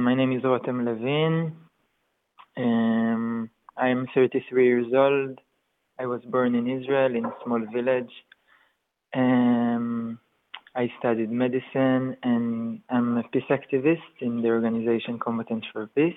Uh, 0.00 0.02
my 0.02 0.14
name 0.14 0.32
is 0.32 0.42
Rotem 0.42 0.84
Levin. 0.86 1.52
Um, 2.56 3.50
I'm 3.76 4.06
33 4.14 4.64
years 4.66 4.86
old. 4.94 5.38
I 5.98 6.06
was 6.06 6.22
born 6.24 6.54
in 6.54 6.66
Israel 6.66 7.14
in 7.14 7.26
a 7.26 7.34
small 7.44 7.60
village. 7.70 8.10
Um, 9.14 10.18
I 10.74 10.90
studied 10.98 11.30
medicine 11.30 12.16
and 12.22 12.80
I'm 12.88 13.18
a 13.18 13.24
peace 13.24 13.50
activist 13.50 14.14
in 14.20 14.40
the 14.40 14.48
organization 14.48 15.18
Combatants 15.18 15.66
for 15.70 15.86
Peace. 15.88 16.14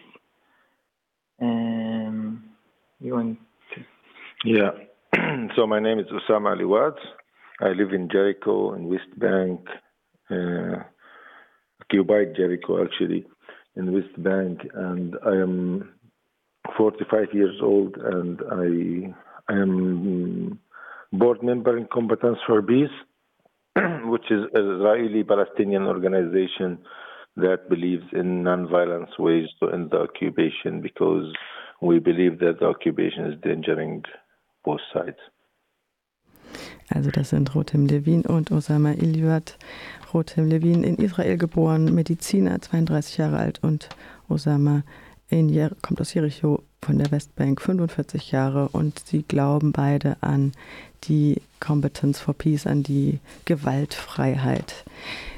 Um, 1.41 2.43
you 3.01 3.13
want 3.13 3.37
to? 3.75 3.81
Yeah. 4.45 4.71
so 5.57 5.67
my 5.67 5.81
name 5.81 5.99
is 5.99 6.07
Osama 6.07 6.55
Aliwad. 6.55 6.95
I 7.59 7.69
live 7.69 7.91
in 7.91 8.07
Jericho 8.09 8.75
in 8.75 8.87
West 8.87 9.11
Bank, 9.17 9.59
uh, 10.29 10.83
occupied 11.81 12.35
Jericho 12.37 12.81
actually, 12.85 13.25
in 13.75 13.93
West 13.93 14.21
Bank, 14.21 14.61
and 14.73 15.15
I 15.25 15.31
am 15.31 15.93
45 16.77 17.27
years 17.33 17.55
old, 17.61 17.97
and 17.97 18.41
I 18.51 19.13
I 19.53 19.57
am 19.57 20.59
board 21.11 21.43
member 21.43 21.77
in 21.77 21.87
Combatants 21.91 22.39
for 22.47 22.61
Peace, 22.61 22.95
which 24.05 24.31
is 24.31 24.43
an 24.53 24.75
Israeli-Palestinian 24.75 25.83
organization 25.83 26.79
that 27.35 27.69
believes 27.69 28.05
in 28.13 28.43
non-violence 28.43 29.17
ways 29.17 29.47
to 29.59 29.69
end 29.69 29.91
the 29.91 29.97
occupation 29.97 30.81
because 30.81 31.33
we 31.81 31.99
believe 31.99 32.39
that 32.39 32.59
the 32.59 32.65
occupation 32.65 33.25
is 33.25 33.33
endangering 33.43 34.03
both 34.63 34.81
sides. 34.93 35.17
Also 36.93 37.09
das 37.11 37.29
sind 37.29 37.55
Rotem 37.55 37.87
Levin 37.87 38.25
und 38.25 38.51
Osama 38.51 38.93
Iliad. 38.93 39.57
Rotem 40.13 40.47
Levin 40.47 40.83
in 40.83 40.97
Israel 40.97 41.37
geboren, 41.37 41.93
Mediziner, 41.93 42.61
32 42.61 43.17
Jahre 43.17 43.37
alt 43.37 43.59
und 43.63 43.89
Osama 44.29 44.83
in 45.29 45.71
kommt 45.81 45.99
aus 45.99 46.13
Jericho 46.13 46.61
von 46.81 46.99
der 46.99 47.09
Westbank, 47.11 47.59
45 47.61 48.31
Jahre 48.31 48.69
und 48.69 48.99
sie 48.99 49.23
glauben 49.23 49.71
beide 49.71 50.17
an 50.21 50.51
die 51.05 51.41
Competence 51.59 52.19
for 52.19 52.33
Peace, 52.33 52.67
an 52.67 52.83
die 52.83 53.19
Gewaltfreiheit. 53.45 54.83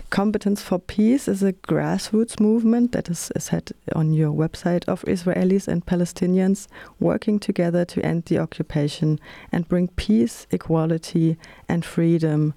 Competence 0.10 0.62
for 0.62 0.80
Peace 0.80 1.28
is 1.28 1.44
a 1.44 1.52
grassroots 1.52 2.40
movement 2.40 2.92
that 2.94 3.10
is 3.10 3.32
set 3.38 3.74
on 3.96 4.14
your 4.14 4.32
website 4.32 4.88
of 4.88 5.04
Israelis 5.04 5.68
and 5.68 5.86
Palestinians 5.86 6.68
working 7.00 7.40
together 7.40 7.86
to 7.86 8.02
end 8.02 8.26
the 8.26 8.40
occupation 8.40 9.20
and 9.52 9.68
bring 9.68 9.88
peace, 9.96 10.48
equality, 10.52 11.38
and 11.68 11.84
freedom 11.84 12.54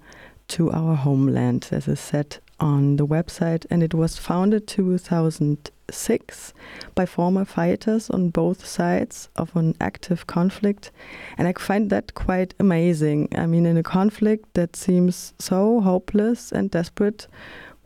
to 0.49 0.71
our 0.71 0.95
homeland, 0.95 1.69
as 1.71 1.87
is 1.87 1.99
said 1.99 2.37
on 2.59 2.97
the 2.97 3.07
website. 3.07 3.65
And 3.69 3.81
it 3.81 3.93
was 3.93 4.17
founded 4.17 4.67
2006 4.67 6.53
by 6.95 7.05
former 7.05 7.45
fighters 7.45 8.09
on 8.09 8.29
both 8.29 8.65
sides 8.65 9.29
of 9.35 9.55
an 9.55 9.75
active 9.79 10.27
conflict. 10.27 10.91
And 11.37 11.47
I 11.47 11.53
find 11.53 11.89
that 11.89 12.13
quite 12.13 12.53
amazing. 12.59 13.29
I 13.35 13.45
mean, 13.45 13.65
in 13.65 13.77
a 13.77 13.83
conflict 13.83 14.53
that 14.53 14.75
seems 14.75 15.33
so 15.39 15.79
hopeless 15.81 16.51
and 16.51 16.69
desperate, 16.69 17.27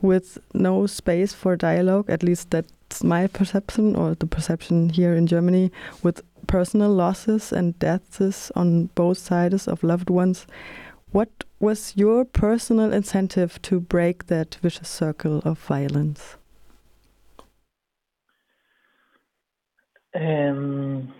with 0.03 0.37
no 0.53 0.85
space 0.85 1.33
for 1.33 1.55
dialogue, 1.55 2.09
at 2.09 2.23
least 2.23 2.51
that's 2.51 3.03
my 3.03 3.25
perception 3.25 3.95
or 3.95 4.13
the 4.15 4.27
perception 4.27 4.89
here 4.89 5.13
in 5.15 5.25
Germany, 5.25 5.71
with 6.03 6.21
personal 6.45 6.91
losses 6.91 7.53
and 7.53 7.79
deaths 7.79 8.51
on 8.55 8.87
both 8.95 9.17
sides 9.17 9.67
of 9.67 9.81
loved 9.81 10.09
ones. 10.09 10.45
What 11.13 11.43
was 11.59 11.93
your 11.95 12.25
personal 12.25 12.91
incentive 12.91 13.61
to 13.61 13.79
break 13.79 14.25
that 14.25 14.55
vicious 14.55 14.89
circle 14.89 15.43
of 15.45 15.59
violence? 15.59 16.37
Um, 20.15 21.13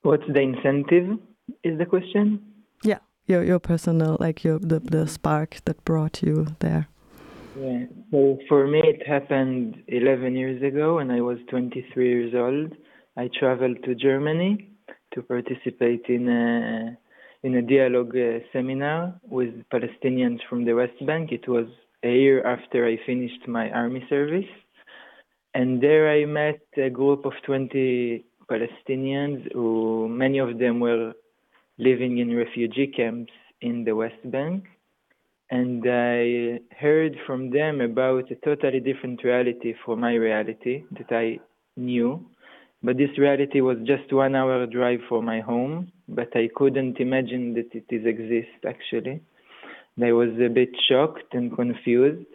what's 0.00 0.24
the 0.26 0.40
incentive? 0.40 1.18
Is 1.62 1.78
the 1.78 1.84
question? 1.84 2.40
Yeah, 2.82 3.00
your 3.26 3.44
your 3.44 3.58
personal, 3.58 4.16
like 4.18 4.44
your 4.44 4.58
the 4.58 4.80
the 4.80 5.06
spark 5.06 5.58
that 5.66 5.84
brought 5.84 6.22
you 6.22 6.46
there. 6.60 6.88
Yeah. 7.60 7.84
So 8.10 8.38
for 8.48 8.66
me, 8.66 8.80
it 8.82 9.06
happened 9.06 9.82
11 9.88 10.36
years 10.36 10.62
ago 10.62 10.96
when 10.96 11.10
I 11.10 11.20
was 11.20 11.36
23 11.50 12.08
years 12.08 12.34
old. 12.34 12.72
I 13.18 13.28
traveled 13.38 13.84
to 13.84 13.94
Germany 13.94 14.70
to 15.12 15.20
participate 15.20 16.06
in 16.08 16.28
a 16.30 16.96
in 17.42 17.54
a 17.56 17.62
dialogue 17.62 18.16
uh, 18.16 18.40
seminar 18.52 19.14
with 19.28 19.54
Palestinians 19.72 20.40
from 20.48 20.64
the 20.64 20.74
West 20.74 21.04
Bank. 21.06 21.32
It 21.32 21.48
was 21.48 21.66
a 22.02 22.12
year 22.12 22.44
after 22.44 22.86
I 22.86 22.98
finished 23.06 23.46
my 23.48 23.70
army 23.70 24.04
service. 24.08 24.50
And 25.54 25.82
there 25.82 26.10
I 26.10 26.24
met 26.26 26.60
a 26.76 26.90
group 26.90 27.24
of 27.24 27.32
20 27.44 28.24
Palestinians 28.50 29.50
who 29.52 30.08
many 30.08 30.38
of 30.38 30.58
them 30.58 30.80
were 30.80 31.12
living 31.78 32.18
in 32.18 32.36
refugee 32.36 32.86
camps 32.86 33.32
in 33.60 33.84
the 33.84 33.94
West 33.94 34.22
Bank. 34.24 34.64
And 35.50 35.82
I 35.86 36.60
heard 36.78 37.16
from 37.26 37.50
them 37.50 37.80
about 37.80 38.30
a 38.30 38.36
totally 38.36 38.80
different 38.80 39.24
reality 39.24 39.74
from 39.84 40.00
my 40.00 40.14
reality 40.14 40.84
that 40.92 41.10
I 41.10 41.40
knew. 41.76 42.24
But 42.82 42.96
this 42.96 43.16
reality 43.18 43.60
was 43.60 43.76
just 43.84 44.12
one 44.12 44.34
hour 44.34 44.66
drive 44.66 45.00
from 45.08 45.26
my 45.26 45.40
home, 45.40 45.92
but 46.08 46.34
I 46.34 46.48
couldn't 46.54 46.98
imagine 46.98 47.54
that 47.54 47.74
it 47.74 47.84
is 47.90 48.06
exist 48.06 48.64
actually. 48.66 49.20
I 50.02 50.12
was 50.12 50.30
a 50.40 50.48
bit 50.48 50.70
shocked 50.88 51.34
and 51.34 51.54
confused. 51.54 52.26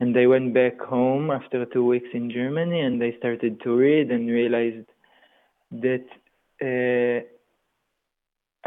And 0.00 0.16
I 0.18 0.26
went 0.26 0.52
back 0.52 0.80
home 0.80 1.30
after 1.30 1.64
two 1.64 1.86
weeks 1.86 2.08
in 2.12 2.30
Germany 2.30 2.80
and 2.80 3.02
I 3.02 3.16
started 3.18 3.60
to 3.62 3.76
read 3.76 4.10
and 4.10 4.28
realized 4.28 4.86
that 5.70 6.04
uh, 6.60 7.24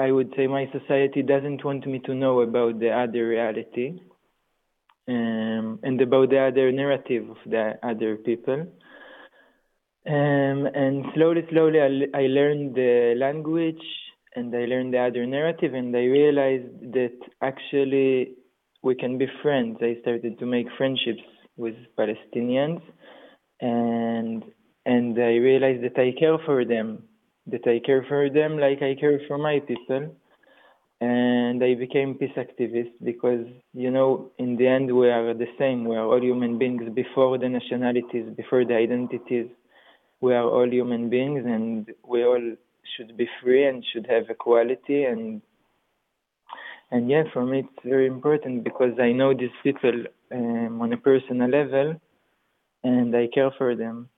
I 0.01 0.11
would 0.11 0.33
say 0.35 0.47
my 0.47 0.69
society 0.71 1.21
doesn't 1.21 1.63
want 1.65 1.85
me 1.85 1.99
to 2.05 2.13
know 2.13 2.41
about 2.41 2.79
the 2.79 2.91
other 2.91 3.27
reality 3.27 3.99
um, 5.07 5.79
and 5.83 6.01
about 6.01 6.29
the 6.29 6.39
other 6.39 6.71
narrative 6.71 7.29
of 7.29 7.37
the 7.45 7.77
other 7.83 8.15
people. 8.15 8.67
Um, 10.07 10.69
and 10.73 11.05
slowly, 11.13 11.45
slowly, 11.49 11.81
I, 11.81 12.27
learned 12.27 12.75
the 12.75 13.13
language 13.17 13.83
and 14.37 14.55
I 14.55 14.63
learned 14.63 14.93
the 14.93 14.99
other 14.99 15.25
narrative, 15.25 15.73
and 15.73 15.93
I 15.93 16.05
realized 16.05 16.93
that 16.93 17.17
actually 17.41 18.35
we 18.81 18.95
can 18.95 19.17
be 19.17 19.27
friends. 19.41 19.79
I 19.81 19.97
started 19.99 20.39
to 20.39 20.45
make 20.45 20.67
friendships 20.77 21.23
with 21.57 21.75
Palestinians, 21.99 22.81
and 23.59 24.45
and 24.85 25.19
I 25.19 25.35
realized 25.49 25.83
that 25.83 25.99
I 25.99 26.17
care 26.17 26.37
for 26.45 26.63
them, 26.63 27.03
that 27.47 27.67
I 27.67 27.85
care 27.85 28.05
for 28.07 28.29
them 28.29 28.57
like 28.57 28.81
I 28.81 28.95
care 28.95 29.19
for 29.27 29.37
my 29.37 29.59
people, 29.59 30.15
and 31.01 31.61
I 31.61 31.75
became 31.75 32.15
peace 32.15 32.37
activist 32.37 32.93
because 33.03 33.45
you 33.73 33.91
know 33.91 34.31
in 34.37 34.55
the 34.55 34.67
end 34.67 34.95
we 34.95 35.09
are 35.09 35.33
the 35.33 35.51
same. 35.59 35.83
We 35.83 35.97
are 35.97 36.05
all 36.05 36.21
human 36.21 36.57
beings 36.57 36.83
before 36.93 37.37
the 37.37 37.49
nationalities, 37.49 38.29
before 38.37 38.63
the 38.63 38.75
identities 38.75 39.47
we 40.21 40.33
are 40.33 40.49
all 40.49 40.67
human 40.67 41.09
beings 41.09 41.43
and 41.45 41.91
we 42.07 42.23
all 42.23 42.55
should 42.95 43.15
be 43.17 43.27
free 43.41 43.65
and 43.67 43.83
should 43.91 44.07
have 44.07 44.29
equality 44.29 45.03
and 45.03 45.41
and 46.91 47.09
yeah 47.09 47.23
for 47.33 47.45
me 47.45 47.59
it's 47.59 47.83
very 47.83 48.07
important 48.07 48.63
because 48.63 48.93
i 48.99 49.11
know 49.11 49.33
these 49.33 49.57
people 49.63 50.03
um, 50.31 50.81
on 50.81 50.93
a 50.93 50.97
personal 50.97 51.49
level 51.49 51.95
and 52.83 53.15
i 53.15 53.27
care 53.33 53.51
for 53.57 53.75
them 53.75 54.09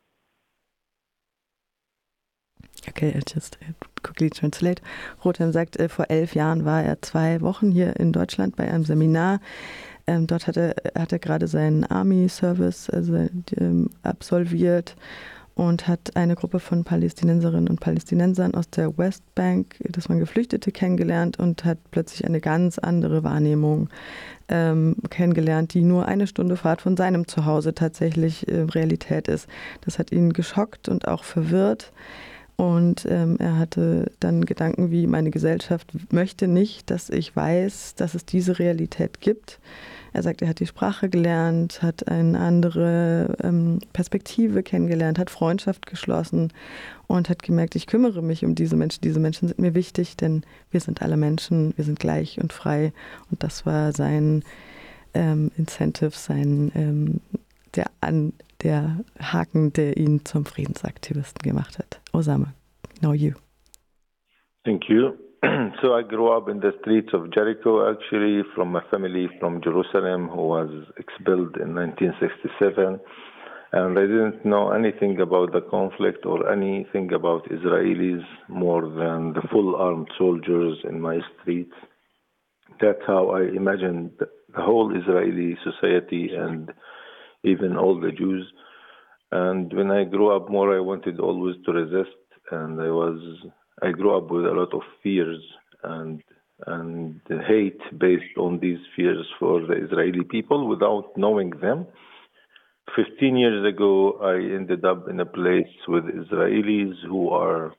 Okay, 2.88 3.14
I 3.16 3.20
just 3.20 3.58
quickly 4.04 4.30
translate. 4.30 4.82
Rotem 5.24 5.52
sagt, 5.52 5.78
äh, 5.78 5.90
vor 5.90 6.06
elf 6.09 6.34
Jahren 6.34 6.66
war 6.66 6.82
er 6.82 7.02
zwei 7.02 7.42
Wochen 7.42 7.72
hier 7.72 8.00
in 8.00 8.14
Deutschland 8.14 8.56
bei 8.56 8.72
einem 8.72 8.86
Seminar. 8.86 9.42
Ähm, 10.08 10.26
dort 10.28 10.48
hat 10.48 10.58
er, 10.58 10.76
hat 10.98 11.12
er 11.12 11.20
gerade 11.20 11.48
seinen 11.48 11.84
Army-Service 11.84 12.90
also, 12.90 13.28
ähm, 13.58 13.90
absolviert 14.02 14.96
und 15.59 15.90
hat 15.90 16.16
eine 16.16 16.35
Gruppe 16.35 16.61
von 16.61 16.85
Palästinenserinnen 16.85 17.67
und 17.67 17.82
Palästinensern 17.82 18.53
aus 18.53 18.70
der 18.70 18.97
Westbank, 18.97 19.76
das 19.90 20.08
waren 20.08 20.20
Geflüchtete, 20.20 20.72
kennengelernt 20.72 21.38
und 21.38 21.66
hat 21.66 21.79
plötzlich 21.91 22.26
eine 22.26 22.40
ganz 22.40 22.79
andere 22.79 23.26
Wahrnehmung 23.26 23.90
ähm, 24.47 24.96
kennengelernt, 25.09 25.73
die 25.73 25.82
nur 25.82 26.06
eine 26.06 26.28
Stunde 26.28 26.56
Fahrt 26.56 26.82
von 26.82 26.96
seinem 26.96 27.28
Zuhause 27.28 27.73
tatsächlich 27.73 28.47
äh, 28.47 28.61
Realität 28.61 29.28
ist. 29.28 29.50
Das 29.82 30.00
hat 30.00 30.14
ihn 30.14 30.32
geschockt 30.32 30.88
und 30.88 31.09
auch 31.09 31.26
verwirrt. 31.26 31.91
Und 32.59 33.08
ähm, 33.09 33.38
er 33.40 33.58
hatte 33.58 34.11
dann 34.20 34.44
Gedanken 34.44 34.91
wie, 34.91 35.08
meine 35.08 35.32
Gesellschaft 35.32 35.94
möchte 36.11 36.46
nicht, 36.50 36.91
dass 36.91 37.09
ich 37.09 37.34
weiß, 37.34 37.96
dass 37.96 38.16
es 38.16 38.26
diese 38.26 38.59
Realität 38.59 39.22
gibt. 39.22 39.61
Er 40.11 40.23
sagt, 40.23 40.41
er 40.41 40.50
hat 40.50 40.59
die 40.59 40.67
Sprache 40.67 41.08
gelernt, 41.08 41.82
hat 41.82 42.09
eine 42.09 42.38
andere 42.38 43.38
ähm, 43.41 43.79
Perspektive 43.94 44.61
kennengelernt, 44.61 45.20
hat 45.20 45.29
Freundschaft 45.29 45.85
geschlossen 45.85 46.52
und 47.08 47.29
hat 47.29 47.44
gemerkt, 47.44 47.78
ich 47.78 47.88
kümmere 47.88 48.22
mich 48.22 48.44
um 48.44 48.56
diese 48.56 48.76
Menschen. 48.76 49.00
Diese 49.06 49.22
Menschen 49.22 49.47
sind 49.47 49.59
mir 49.59 49.73
wichtig, 49.73 50.17
denn 50.17 50.44
wir 50.70 50.82
sind 50.82 51.02
alle 51.02 51.16
Menschen, 51.16 51.73
wir 51.78 51.85
sind 51.85 51.97
gleich 51.97 52.41
und 52.41 52.52
frei. 52.52 52.91
Und 53.32 53.41
das 53.41 53.66
war 53.66 53.94
sein 53.94 54.44
ähm, 55.14 55.50
Incentive, 55.58 56.11
sein 56.11 56.73
ähm, 56.76 57.22
der 57.73 57.85
an 58.02 58.34
der 58.64 59.03
Haken, 59.20 59.73
der 59.73 59.97
ihn 59.97 60.26
zum 60.26 60.46
Friedensaktivisten 60.46 61.41
gemacht 61.44 61.79
hat. 61.79 62.02
Osama, 62.14 62.53
now 63.02 63.14
you. 63.14 63.34
Thank 64.66 64.90
you. 64.90 65.17
so 65.82 65.94
I 65.96 66.03
grew 66.03 66.35
up 66.35 66.50
in 66.50 66.59
the 66.59 66.73
streets 66.82 67.14
of 67.14 67.32
Jericho, 67.32 67.90
actually, 67.90 68.44
from 68.53 68.76
a 68.76 68.82
family 68.91 69.29
from 69.40 69.61
Jerusalem 69.61 70.28
who 70.28 70.47
was 70.47 70.70
expelled 70.97 71.56
in 71.58 71.76
1967. 71.76 73.00
And 73.72 73.97
I 73.97 74.02
didn't 74.02 74.44
know 74.44 74.72
anything 74.72 75.22
about 75.22 75.53
the 75.53 75.61
conflict 75.61 76.26
or 76.26 76.52
anything 76.52 77.14
about 77.14 77.47
Israelis 77.50 78.26
more 78.47 78.82
than 78.82 79.34
the 79.34 79.44
full 79.52 79.76
armed 79.76 80.09
soldiers 80.17 80.79
in 80.84 81.00
my 81.00 81.20
streets. 81.40 81.76
That's 82.82 83.02
how 83.06 83.29
I 83.29 83.44
imagined 83.44 84.11
the 84.20 84.61
whole 84.61 84.96
Israeli 84.96 85.58
society 85.64 86.32
and 86.35 86.72
even 87.44 87.78
all 87.78 88.00
the 88.00 88.12
Jews. 88.12 88.46
And 89.32 89.72
when 89.74 89.91
I 89.91 90.03
grew 90.03 90.36
up 90.36 90.50
more, 90.50 90.76
I 90.76 90.80
wanted 90.80 91.20
always 91.20 91.56
to 91.66 91.72
resist, 91.72 92.18
and 92.52 92.82
I 92.82 92.90
was 92.90 93.20
I 93.82 93.91
grew 93.91 94.18
up 94.18 94.30
with 94.30 94.46
a 94.46 94.52
lot 94.52 94.74
of 94.74 94.82
fears 95.03 95.41
and 95.84 96.22
and 96.68 97.22
hate 97.47 97.80
based 97.97 98.38
on 98.38 98.59
these 98.59 98.80
fears 98.96 99.26
for 99.40 99.62
the 99.66 99.74
Israeli 99.74 100.24
people 100.24 100.68
without 100.68 101.16
knowing 101.16 101.52
them. 101.62 101.88
15 102.96 103.38
years 103.38 103.66
ago, 103.66 104.20
I 104.22 104.35
ended 104.35 104.84
up 104.84 105.08
in 105.08 105.20
a 105.20 105.26
place 105.26 105.74
with 105.88 106.03
Israelis 106.06 106.96
who 107.08 107.30
are 107.30 107.74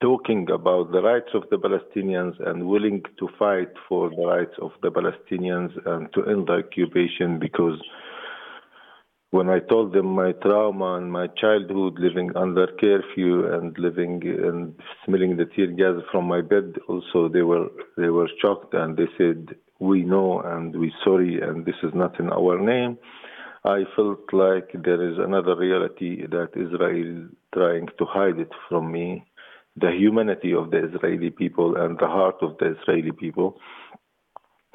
talking 0.00 0.48
about 0.50 0.92
the 0.92 1.02
rights 1.02 1.30
of 1.34 1.42
the 1.50 1.56
Palestinians 1.56 2.34
and 2.46 2.68
willing 2.68 3.02
to 3.18 3.28
fight 3.38 3.72
for 3.88 4.10
the 4.10 4.24
rights 4.24 4.54
of 4.62 4.70
the 4.82 4.90
Palestinians 4.90 5.72
and 5.86 6.12
to 6.12 6.24
end 6.26 6.46
the 6.46 6.62
occupation 6.64 7.38
because 7.40 7.80
when 9.30 9.50
I 9.50 9.58
told 9.58 9.92
them 9.92 10.06
my 10.06 10.32
trauma 10.32 10.94
and 10.94 11.12
my 11.12 11.26
childhood 11.26 11.98
living 11.98 12.30
under 12.34 12.66
curfew 12.66 13.52
and 13.52 13.76
living 13.78 14.22
and 14.24 14.74
smelling 15.04 15.36
the 15.36 15.44
tear 15.44 15.66
gas 15.66 16.02
from 16.10 16.24
my 16.24 16.40
bed, 16.40 16.74
also 16.88 17.28
they 17.28 17.42
were 17.42 17.68
they 17.96 18.08
were 18.08 18.28
shocked 18.40 18.72
and 18.72 18.96
they 18.96 19.08
said, 19.18 19.54
"We 19.78 20.02
know 20.02 20.40
and 20.40 20.74
we 20.74 20.92
sorry 21.04 21.40
and 21.42 21.66
this 21.66 21.76
is 21.82 21.92
not 21.94 22.18
in 22.18 22.30
our 22.32 22.58
name." 22.58 22.98
I 23.64 23.84
felt 23.94 24.32
like 24.32 24.70
there 24.72 25.02
is 25.10 25.18
another 25.18 25.54
reality 25.56 26.26
that 26.26 26.56
Israel 26.56 27.28
trying 27.52 27.88
to 27.98 28.04
hide 28.06 28.38
it 28.38 28.52
from 28.68 28.90
me, 28.90 29.24
the 29.76 29.90
humanity 29.90 30.54
of 30.54 30.70
the 30.70 30.86
Israeli 30.88 31.30
people 31.30 31.76
and 31.76 31.98
the 31.98 32.06
heart 32.06 32.36
of 32.40 32.56
the 32.58 32.76
Israeli 32.76 33.12
people. 33.12 33.60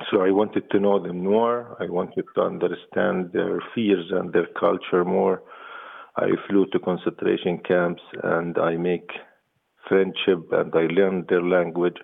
So 0.09 0.21
I 0.21 0.31
wanted 0.31 0.69
to 0.71 0.79
know 0.79 1.01
them 1.01 1.23
more. 1.23 1.77
I 1.79 1.85
wanted 1.89 2.25
to 2.35 2.41
understand 2.41 3.31
their 3.31 3.59
fears 3.73 4.05
and 4.11 4.31
their 4.33 4.47
culture 4.59 5.05
more. 5.05 5.43
I 6.15 6.29
flew 6.47 6.65
to 6.67 6.79
concentration 6.79 7.59
camps 7.67 8.01
and 8.23 8.57
I 8.57 8.75
make 8.77 9.09
friendship 9.87 10.51
and 10.51 10.73
I 10.73 10.87
learned 10.93 11.27
their 11.29 11.41
language. 11.41 11.97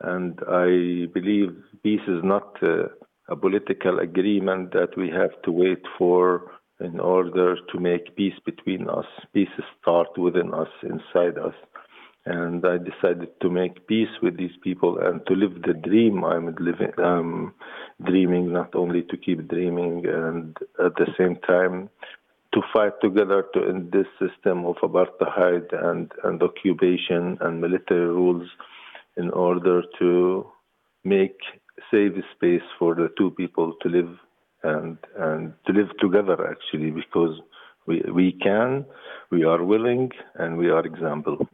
And 0.00 0.38
I 0.48 1.06
believe 1.12 1.50
peace 1.82 2.06
is 2.08 2.22
not 2.22 2.56
a 2.62 3.36
political 3.36 3.98
agreement 3.98 4.72
that 4.72 4.96
we 4.96 5.08
have 5.10 5.30
to 5.44 5.52
wait 5.52 5.82
for 5.98 6.52
in 6.80 6.98
order 6.98 7.56
to 7.72 7.80
make 7.80 8.16
peace 8.16 8.38
between 8.46 8.88
us. 8.88 9.06
Peace 9.34 9.48
starts 9.80 10.16
within 10.16 10.54
us, 10.54 10.68
inside 10.82 11.38
us 11.38 11.54
and 12.26 12.64
I 12.66 12.76
decided 12.78 13.28
to 13.40 13.50
make 13.50 13.86
peace 13.86 14.10
with 14.22 14.36
these 14.36 14.56
people 14.62 14.98
and 14.98 15.24
to 15.26 15.34
live 15.34 15.62
the 15.62 15.74
dream 15.74 16.22
I'm 16.24 16.54
living, 16.58 16.92
um, 17.02 17.54
dreaming, 18.04 18.52
not 18.52 18.74
only 18.74 19.02
to 19.02 19.16
keep 19.16 19.48
dreaming, 19.48 20.06
and 20.06 20.56
at 20.84 20.94
the 20.96 21.06
same 21.18 21.36
time 21.46 21.88
to 22.52 22.60
fight 22.72 22.92
together 23.00 23.46
to 23.54 23.64
end 23.64 23.92
this 23.92 24.06
system 24.18 24.66
of 24.66 24.76
apartheid 24.82 25.66
and, 25.84 26.10
and 26.24 26.42
occupation 26.42 27.38
and 27.40 27.60
military 27.60 28.06
rules 28.06 28.48
in 29.16 29.30
order 29.30 29.82
to 29.98 30.46
make 31.04 31.38
safe 31.90 32.12
space 32.34 32.62
for 32.78 32.94
the 32.94 33.08
two 33.16 33.30
people 33.30 33.74
to 33.80 33.88
live 33.88 34.10
and 34.62 34.98
and 35.18 35.54
to 35.66 35.72
live 35.72 35.88
together 35.98 36.50
actually 36.50 36.90
because 36.90 37.40
we 37.86 38.02
we 38.12 38.32
can, 38.32 38.84
we 39.30 39.44
are 39.44 39.62
willing, 39.64 40.10
and 40.34 40.56
we 40.58 40.68
are 40.70 40.84
example. 40.84 41.48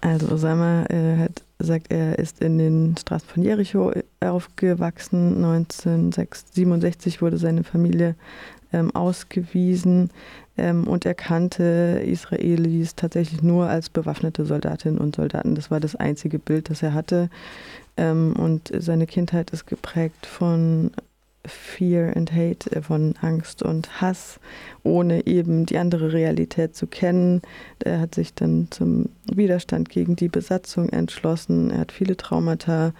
Also 0.00 0.32
Osama 0.32 0.84
äh, 0.86 1.16
hat 1.18 1.42
sagt, 1.58 1.92
er 1.92 2.18
ist 2.18 2.40
in 2.40 2.58
den 2.58 2.96
Straßen 2.96 3.28
von 3.28 3.42
Jericho 3.42 3.92
aufgewachsen. 4.20 5.36
1967 5.44 7.22
wurde 7.22 7.38
seine 7.38 7.64
Familie 7.64 8.14
ähm, 8.72 8.94
ausgewiesen 8.94 10.10
ähm, 10.56 10.86
und 10.86 11.04
er 11.04 11.14
kannte 11.14 12.02
Israelis 12.04 12.94
tatsächlich 12.94 13.42
nur 13.42 13.68
als 13.68 13.90
bewaffnete 13.90 14.46
Soldatinnen 14.46 14.98
und 14.98 15.16
Soldaten. 15.16 15.54
Das 15.54 15.70
war 15.70 15.80
das 15.80 15.96
einzige 15.96 16.38
Bild, 16.38 16.70
das 16.70 16.82
er 16.82 16.94
hatte. 16.94 17.28
Ähm, 17.96 18.34
und 18.36 18.70
seine 18.78 19.06
Kindheit 19.06 19.50
ist 19.50 19.66
geprägt 19.66 20.26
von 20.26 20.92
Fear 21.46 22.16
and 22.16 22.32
Hate, 22.32 22.70
äh, 22.70 22.82
von 22.82 23.14
Angst 23.20 23.62
und 23.62 24.00
Hass, 24.00 24.40
ohne 24.82 25.26
eben 25.26 25.66
die 25.66 25.78
andere 25.78 26.12
Realität 26.12 26.76
zu 26.76 26.86
kennen. 26.86 27.42
Er 27.78 28.00
hat 28.00 28.14
sich 28.14 28.34
dann 28.34 28.68
zum 28.70 29.08
Widerstand 29.32 29.88
gegen 29.88 30.16
die 30.16 30.28
Besatzung 30.28 30.88
entschlossen. 30.90 31.70
Er 31.70 31.78
hat 31.80 31.92
viele 31.92 32.16
Traumata. 32.16 32.92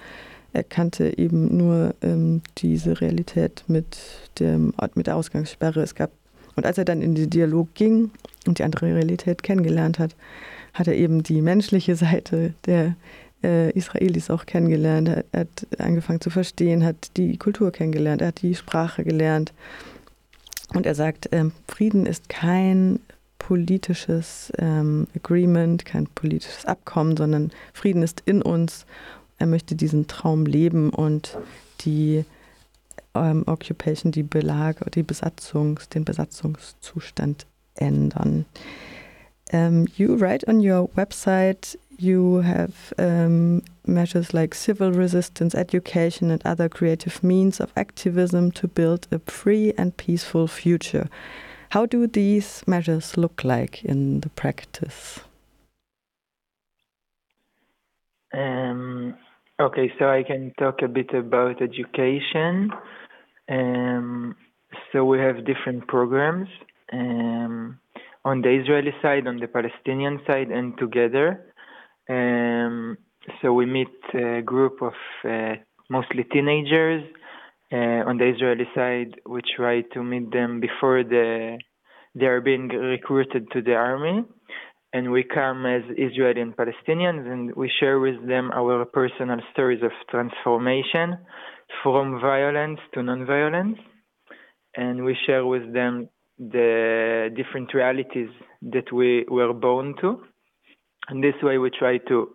Er 0.52 0.64
kannte 0.64 1.16
eben 1.18 1.56
nur 1.56 1.94
ähm, 2.02 2.42
diese 2.58 3.00
Realität 3.00 3.64
mit, 3.68 3.98
dem, 4.40 4.74
mit 4.94 5.06
der 5.06 5.16
Ausgangssperre. 5.16 5.80
Es 5.82 5.94
gab, 5.94 6.10
und 6.56 6.66
als 6.66 6.78
er 6.78 6.84
dann 6.84 7.02
in 7.02 7.14
den 7.14 7.30
Dialog 7.30 7.72
ging 7.74 8.10
und 8.46 8.58
die 8.58 8.64
andere 8.64 8.86
Realität 8.86 9.42
kennengelernt 9.42 9.98
hat, 9.98 10.16
hat 10.74 10.88
er 10.88 10.94
eben 10.94 11.22
die 11.22 11.42
menschliche 11.42 11.94
Seite 11.96 12.54
der 12.66 12.96
äh, 13.42 13.70
Israelis 13.70 14.30
auch 14.30 14.46
kennengelernt. 14.46 15.08
Er, 15.08 15.40
hat 15.40 15.66
angefangen 15.78 16.20
zu 16.20 16.30
verstehen, 16.30 16.84
hat 16.84 17.16
die 17.16 17.36
Kultur 17.36 17.72
kennengelernt, 17.72 18.22
er 18.22 18.28
hat 18.28 18.42
die 18.42 18.54
Sprache 18.54 19.04
gelernt. 19.04 19.52
Und 20.74 20.86
er 20.86 20.94
sagt, 20.94 21.28
ähm, 21.32 21.52
Frieden 21.66 22.06
ist 22.06 22.28
kein 22.28 23.00
politisches 23.38 24.52
ähm, 24.58 25.08
Agreement, 25.16 25.84
kein 25.84 26.06
politisches 26.06 26.64
Abkommen, 26.66 27.16
sondern 27.16 27.50
Frieden 27.72 28.02
ist 28.02 28.22
in 28.24 28.42
uns. 28.42 28.86
Er 29.38 29.46
möchte 29.46 29.74
diesen 29.74 30.06
Traum 30.06 30.46
leben 30.46 30.90
und 30.90 31.36
die 31.80 32.24
ähm, 33.14 33.42
Occupation, 33.46 34.12
die 34.12 34.22
Belag, 34.22 34.76
die 34.92 35.02
Besatzungs, 35.02 35.88
den 35.88 36.04
Besatzungszustand 36.04 37.46
ändern. 37.74 38.44
Um, 39.52 39.86
you 39.96 40.14
write 40.14 40.46
on 40.46 40.60
your 40.60 40.88
website 40.94 41.76
you 42.02 42.36
have 42.40 42.92
um, 42.98 43.62
measures 43.86 44.32
like 44.32 44.54
civil 44.54 44.92
resistance, 44.92 45.54
education, 45.54 46.30
and 46.30 46.42
other 46.44 46.68
creative 46.68 47.22
means 47.22 47.60
of 47.60 47.72
activism 47.76 48.50
to 48.52 48.68
build 48.68 49.06
a 49.10 49.18
free 49.30 49.72
and 49.76 49.96
peaceful 49.96 50.46
future. 50.46 51.08
How 51.70 51.86
do 51.86 52.06
these 52.06 52.64
measures 52.66 53.16
look 53.16 53.44
like 53.44 53.84
in 53.84 54.20
the 54.20 54.30
practice? 54.30 55.20
Um, 58.32 59.16
okay, 59.60 59.92
so 59.98 60.08
I 60.08 60.22
can 60.22 60.52
talk 60.58 60.82
a 60.82 60.88
bit 60.88 61.12
about 61.14 61.62
education. 61.62 62.70
Um, 63.48 64.36
so 64.92 65.04
we 65.04 65.18
have 65.18 65.44
different 65.44 65.86
programs 65.88 66.48
um, 66.92 67.78
on 68.24 68.42
the 68.42 68.50
Israeli 68.50 68.94
side, 69.02 69.26
on 69.26 69.38
the 69.38 69.48
Palestinian 69.48 70.20
side, 70.26 70.50
and 70.50 70.76
together. 70.78 71.49
Um, 72.10 72.98
so 73.40 73.52
we 73.52 73.66
meet 73.66 73.88
a 74.14 74.42
group 74.42 74.82
of 74.82 74.94
uh, 75.24 75.54
mostly 75.88 76.24
teenagers 76.24 77.04
uh, 77.72 78.02
on 78.08 78.18
the 78.18 78.28
Israeli 78.34 78.66
side. 78.74 79.20
We 79.28 79.40
try 79.56 79.82
to 79.94 80.02
meet 80.02 80.32
them 80.32 80.60
before 80.60 81.04
the, 81.04 81.58
they 82.16 82.26
are 82.26 82.40
being 82.40 82.66
recruited 82.68 83.52
to 83.52 83.62
the 83.62 83.74
army. 83.74 84.24
And 84.92 85.12
we 85.12 85.22
come 85.22 85.66
as 85.66 85.82
Israeli 85.96 86.40
and 86.40 86.56
Palestinians 86.56 87.30
and 87.30 87.54
we 87.54 87.70
share 87.78 88.00
with 88.00 88.26
them 88.26 88.50
our 88.52 88.84
personal 88.86 89.38
stories 89.52 89.84
of 89.84 89.92
transformation 90.10 91.16
from 91.84 92.20
violence 92.20 92.80
to 92.94 93.02
non-violence. 93.04 93.78
And 94.74 95.04
we 95.04 95.16
share 95.26 95.46
with 95.46 95.72
them 95.72 96.08
the 96.40 97.28
different 97.36 97.72
realities 97.72 98.30
that 98.62 98.92
we 98.92 99.26
were 99.28 99.52
born 99.52 99.94
to 100.00 100.24
and 101.10 101.22
this 101.22 101.34
way 101.42 101.58
we 101.58 101.70
try 101.70 101.98
to 102.08 102.30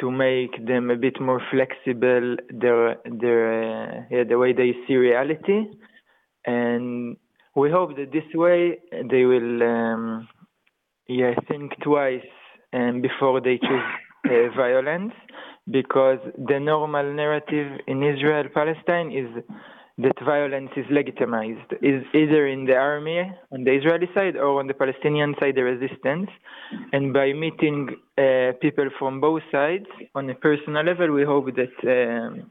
to 0.00 0.10
make 0.10 0.54
them 0.66 0.90
a 0.90 0.96
bit 0.96 1.20
more 1.20 1.40
flexible 1.50 2.36
their 2.50 2.96
their 3.04 3.42
uh, 3.62 4.02
yeah, 4.10 4.24
the 4.28 4.38
way 4.38 4.52
they 4.52 4.72
see 4.86 4.96
reality. 4.96 5.64
And 6.44 7.16
we 7.54 7.70
hope 7.70 7.96
that 7.96 8.12
this 8.12 8.28
way 8.34 8.78
they 9.10 9.24
will 9.24 9.62
um, 9.62 10.28
yeah 11.08 11.34
think 11.48 11.72
twice 11.82 12.30
um, 12.72 13.02
before 13.02 13.40
they 13.40 13.58
choose 13.58 13.90
uh, 14.26 14.56
violence 14.56 15.12
because 15.70 16.18
the 16.36 16.58
normal 16.58 17.12
narrative 17.12 17.80
in 17.86 18.02
Israel 18.02 18.44
Palestine 18.52 19.12
is 19.12 19.28
that 19.98 20.18
violence 20.24 20.70
is 20.76 20.86
legitimized, 20.90 21.72
is 21.82 22.02
either 22.14 22.46
in 22.46 22.64
the 22.64 22.74
army 22.74 23.20
on 23.52 23.64
the 23.64 23.72
Israeli 23.72 24.08
side 24.14 24.36
or 24.36 24.58
on 24.58 24.66
the 24.66 24.74
Palestinian 24.74 25.34
side, 25.38 25.54
the 25.54 25.64
resistance. 25.64 26.30
And 26.92 27.12
by 27.12 27.32
meeting 27.32 27.88
uh, 28.16 28.52
people 28.60 28.88
from 28.98 29.20
both 29.20 29.42
sides 29.52 29.86
on 30.14 30.30
a 30.30 30.34
personal 30.34 30.84
level, 30.84 31.12
we 31.12 31.24
hope 31.24 31.46
that 31.56 31.76
um, 31.84 32.50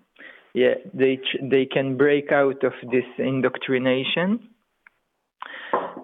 yeah 0.53 0.75
they 0.93 1.19
they 1.41 1.65
can 1.65 1.97
break 1.97 2.31
out 2.31 2.63
of 2.63 2.73
this 2.91 3.05
indoctrination. 3.17 4.47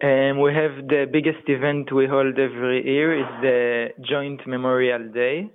And 0.01 0.41
we 0.41 0.53
have 0.53 0.88
the 0.88 1.06
biggest 1.12 1.44
event 1.48 1.91
we 1.91 2.08
hold 2.08 2.38
every 2.38 2.86
year 2.86 3.20
is 3.20 3.41
the 3.41 3.89
Joint 4.01 4.46
Memorial 4.46 5.10
Day. 5.12 5.50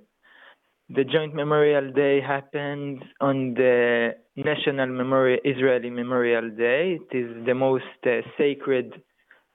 The 0.95 1.05
Joint 1.05 1.35
Memorial 1.35 1.91
Day 1.93 2.21
happens 2.21 3.01
on 3.19 3.55
the 3.55 4.15
National 4.37 4.89
Memorial 4.89 5.41
Israeli 5.43 5.89
Memorial 5.89 6.51
Day. 6.51 6.99
It 7.01 7.17
is 7.17 7.47
the 7.47 7.55
most 7.55 8.01
uh, 8.07 8.21
sacred 8.37 8.93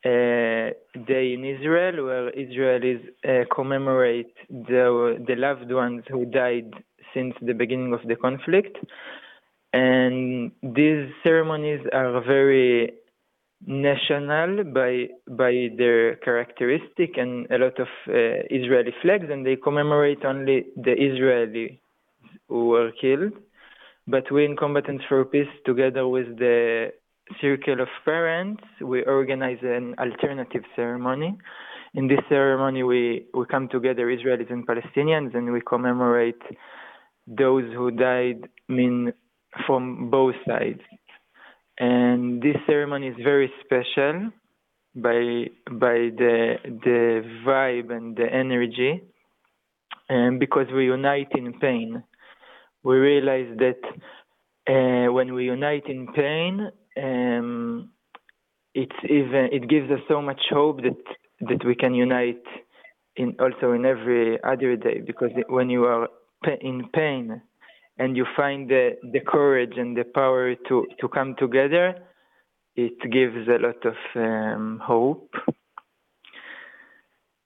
uh, 0.04 0.74
day 1.06 1.34
in 1.36 1.46
Israel, 1.46 2.06
where 2.06 2.32
Israelis 2.32 3.02
uh, 3.24 3.46
commemorate 3.54 4.34
the 4.50 5.24
the 5.28 5.36
loved 5.36 5.72
ones 5.72 6.04
who 6.10 6.26
died 6.26 6.72
since 7.14 7.36
the 7.42 7.54
beginning 7.54 7.94
of 7.94 8.02
the 8.08 8.16
conflict. 8.16 8.76
And 9.74 10.52
these 10.64 11.06
ceremonies 11.24 11.82
are 11.94 12.20
very 12.22 12.94
national 13.66 14.64
by 14.66 15.08
by 15.28 15.70
their 15.78 16.16
characteristic 16.18 17.18
and 17.18 17.48
a 17.52 17.58
lot 17.58 17.80
of 17.80 17.88
uh, 18.08 18.46
Israeli 18.50 18.94
flags, 19.02 19.28
and 19.30 19.46
they 19.46 19.56
commemorate 19.56 20.24
only 20.26 20.66
the 20.76 20.94
Israeli 20.94 21.82
who 22.48 22.68
were 22.70 22.92
killed. 23.00 23.34
But 24.08 24.32
we 24.32 24.46
in 24.46 24.56
Combatants 24.56 25.04
for 25.10 25.26
Peace, 25.26 25.48
together 25.66 26.08
with 26.08 26.38
the 26.38 26.92
Circle 27.42 27.82
of 27.82 27.90
Parents, 28.06 28.64
we 28.82 29.04
organize 29.04 29.58
an 29.62 29.96
alternative 30.00 30.64
ceremony. 30.76 31.38
In 31.94 32.08
this 32.08 32.20
ceremony, 32.30 32.84
we, 32.84 33.26
we 33.34 33.46
come 33.48 33.68
together, 33.68 34.08
Israelis 34.08 34.52
and 34.52 34.66
Palestinians, 34.66 35.36
and 35.36 35.52
we 35.52 35.62
commemorate 35.62 36.42
those 37.26 37.66
who 37.74 37.92
died 37.92 38.48
mean, 38.70 39.12
from 39.66 40.10
both 40.10 40.36
sides 40.48 40.82
and 41.80 42.27
this 42.42 42.56
ceremony 42.66 43.08
is 43.08 43.16
very 43.24 43.52
special 43.64 44.32
by 44.96 45.48
by 45.72 46.10
the 46.22 46.56
the 46.86 47.24
vibe 47.46 47.92
and 47.92 48.16
the 48.16 48.26
energy 48.32 49.02
and 50.10 50.40
because 50.40 50.68
we 50.74 50.86
unite 50.86 51.32
in 51.36 51.54
pain. 51.60 52.04
We 52.84 52.96
realize 52.96 53.58
that 53.58 53.82
uh, 54.70 55.12
when 55.12 55.34
we 55.34 55.46
unite 55.46 55.88
in 55.88 56.08
pain 56.14 56.72
um, 56.98 57.90
it's 58.74 59.00
even 59.04 59.50
it 59.52 59.68
gives 59.70 59.90
us 59.92 60.00
so 60.08 60.22
much 60.22 60.42
hope 60.50 60.82
that 60.82 61.04
that 61.42 61.66
we 61.66 61.76
can 61.76 61.94
unite 61.94 62.44
in 63.16 63.36
also 63.40 63.74
in 63.74 63.86
every 63.86 64.42
other 64.44 64.76
day 64.76 65.02
because 65.06 65.32
when 65.50 65.70
you 65.70 65.86
are 65.86 66.08
in 66.62 66.90
pain 66.94 67.42
and 68.00 68.16
you 68.16 68.26
find 68.36 68.70
the, 68.70 68.92
the 69.12 69.20
courage 69.20 69.74
and 69.78 69.98
the 69.98 70.04
power 70.04 70.56
to, 70.68 70.86
to 71.00 71.08
come 71.08 71.36
together, 71.38 71.96
it 72.78 73.00
gives 73.12 73.48
a 73.48 73.60
lot 73.60 73.84
of 73.86 73.98
um, 74.16 74.82
hope. 74.82 75.34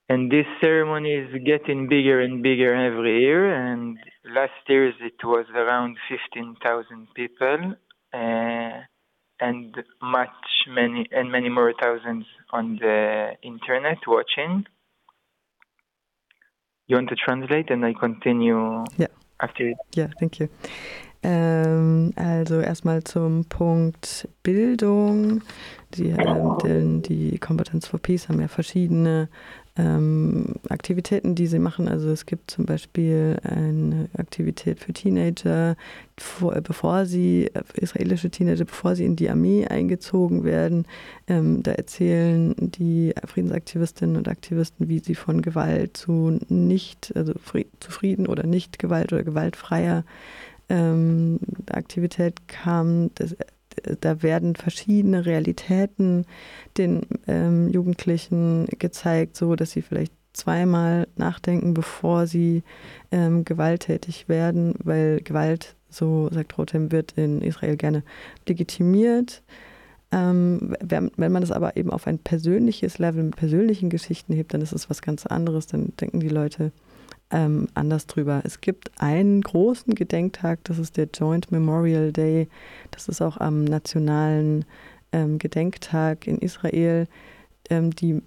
And 0.08 0.30
this 0.30 0.46
ceremony 0.60 1.14
is 1.14 1.42
getting 1.44 1.88
bigger 1.88 2.20
and 2.20 2.42
bigger 2.42 2.74
every 2.74 3.22
year. 3.22 3.50
And 3.50 3.98
last 4.24 4.52
year 4.68 4.88
it 4.88 5.24
was 5.24 5.46
around 5.54 5.96
15,000 6.08 7.08
people, 7.14 7.74
uh, 8.12 8.80
and 9.40 9.74
much 10.02 10.28
many 10.68 11.08
and 11.10 11.32
many 11.32 11.48
more 11.48 11.72
thousands 11.82 12.26
on 12.50 12.76
the 12.76 13.32
internet 13.42 13.98
watching. 14.06 14.66
You 16.86 16.96
want 16.96 17.08
to 17.08 17.16
translate, 17.16 17.70
and 17.70 17.82
I 17.84 17.94
continue. 17.94 18.84
Yeah. 18.98 19.06
after. 19.42 19.74
Ja, 19.96 20.08
thank 20.18 20.40
you. 20.40 20.48
Ähm, 21.22 22.12
also 22.16 22.60
erstmal 22.60 23.04
zum 23.04 23.44
Punkt 23.44 24.28
Bildung. 24.42 25.42
Die, 25.94 26.08
ähm, 26.08 27.02
die 27.02 27.38
Kompetenz 27.38 27.86
for 27.86 28.00
Peace 28.00 28.28
haben 28.28 28.40
ja 28.40 28.48
verschiedene 28.48 29.28
ähm, 29.76 30.54
Aktivitäten, 30.68 31.34
die 31.34 31.46
sie 31.46 31.58
machen. 31.58 31.88
Also 31.88 32.10
es 32.10 32.26
gibt 32.26 32.50
zum 32.50 32.66
Beispiel 32.66 33.38
eine 33.42 34.08
Aktivität 34.16 34.80
für 34.80 34.92
Teenager, 34.92 35.76
vor, 36.18 36.54
bevor 36.60 37.06
sie, 37.06 37.50
israelische 37.74 38.30
Teenager, 38.30 38.64
bevor 38.64 38.96
sie 38.96 39.04
in 39.04 39.16
die 39.16 39.30
Armee 39.30 39.66
eingezogen 39.66 40.44
werden. 40.44 40.86
Ähm, 41.26 41.62
da 41.62 41.72
erzählen 41.72 42.54
die 42.58 43.14
Friedensaktivistinnen 43.24 44.16
und 44.16 44.28
Aktivisten, 44.28 44.88
wie 44.88 44.98
sie 44.98 45.14
von 45.14 45.40
Gewalt 45.40 45.96
zu 45.96 46.38
nicht, 46.48 47.12
also 47.14 47.32
zu 47.32 47.90
Frieden 47.90 48.26
oder 48.26 48.46
nicht 48.46 48.78
Gewalt 48.78 49.12
oder 49.12 49.22
gewaltfreier 49.22 50.04
ähm, 50.72 51.38
Aktivität 51.70 52.48
kamen. 52.48 53.10
Das, 53.14 53.36
da 54.00 54.22
werden 54.22 54.56
verschiedene 54.56 55.24
Realitäten 55.24 56.26
den 56.78 57.02
ähm, 57.26 57.68
Jugendlichen 57.68 58.66
gezeigt, 58.78 59.36
so 59.36 59.54
dass 59.54 59.72
sie 59.72 59.82
vielleicht 59.82 60.12
zweimal 60.32 61.08
nachdenken, 61.16 61.74
bevor 61.74 62.26
sie 62.26 62.62
ähm, 63.10 63.44
gewalttätig 63.44 64.28
werden, 64.28 64.74
weil 64.82 65.20
Gewalt, 65.20 65.76
so 65.90 66.30
sagt 66.32 66.56
Rotem, 66.56 66.90
wird 66.90 67.12
in 67.12 67.42
Israel 67.42 67.76
gerne 67.76 68.02
legitimiert. 68.48 69.42
Ähm, 70.10 70.74
wenn, 70.80 71.10
wenn 71.16 71.32
man 71.32 71.42
das 71.42 71.52
aber 71.52 71.76
eben 71.76 71.90
auf 71.90 72.06
ein 72.06 72.18
persönliches 72.18 72.98
Level 72.98 73.22
mit 73.22 73.36
persönlichen 73.36 73.90
Geschichten 73.90 74.32
hebt, 74.32 74.54
dann 74.54 74.62
ist 74.62 74.72
es 74.72 74.88
was 74.88 75.02
ganz 75.02 75.26
anderes. 75.26 75.66
Dann 75.66 75.92
denken 76.00 76.20
die 76.20 76.28
Leute, 76.28 76.72
ähm, 77.32 77.66
anders 77.74 78.06
drüber. 78.06 78.42
Es 78.44 78.60
gibt 78.60 78.90
einen 78.98 79.40
großen 79.40 79.94
Gedenktag, 79.94 80.60
das 80.64 80.78
ist 80.78 80.96
der 80.96 81.08
Joint 81.12 81.50
Memorial 81.50 82.12
Day. 82.12 82.48
Das 82.90 83.08
ist 83.08 83.20
auch 83.20 83.38
am 83.38 83.64
nationalen 83.64 84.64
ähm, 85.12 85.38
Gedenktag 85.38 86.26
in 86.26 86.38
Israel. 86.38 87.08
Ähm, 87.70 87.90
die, 87.96 88.22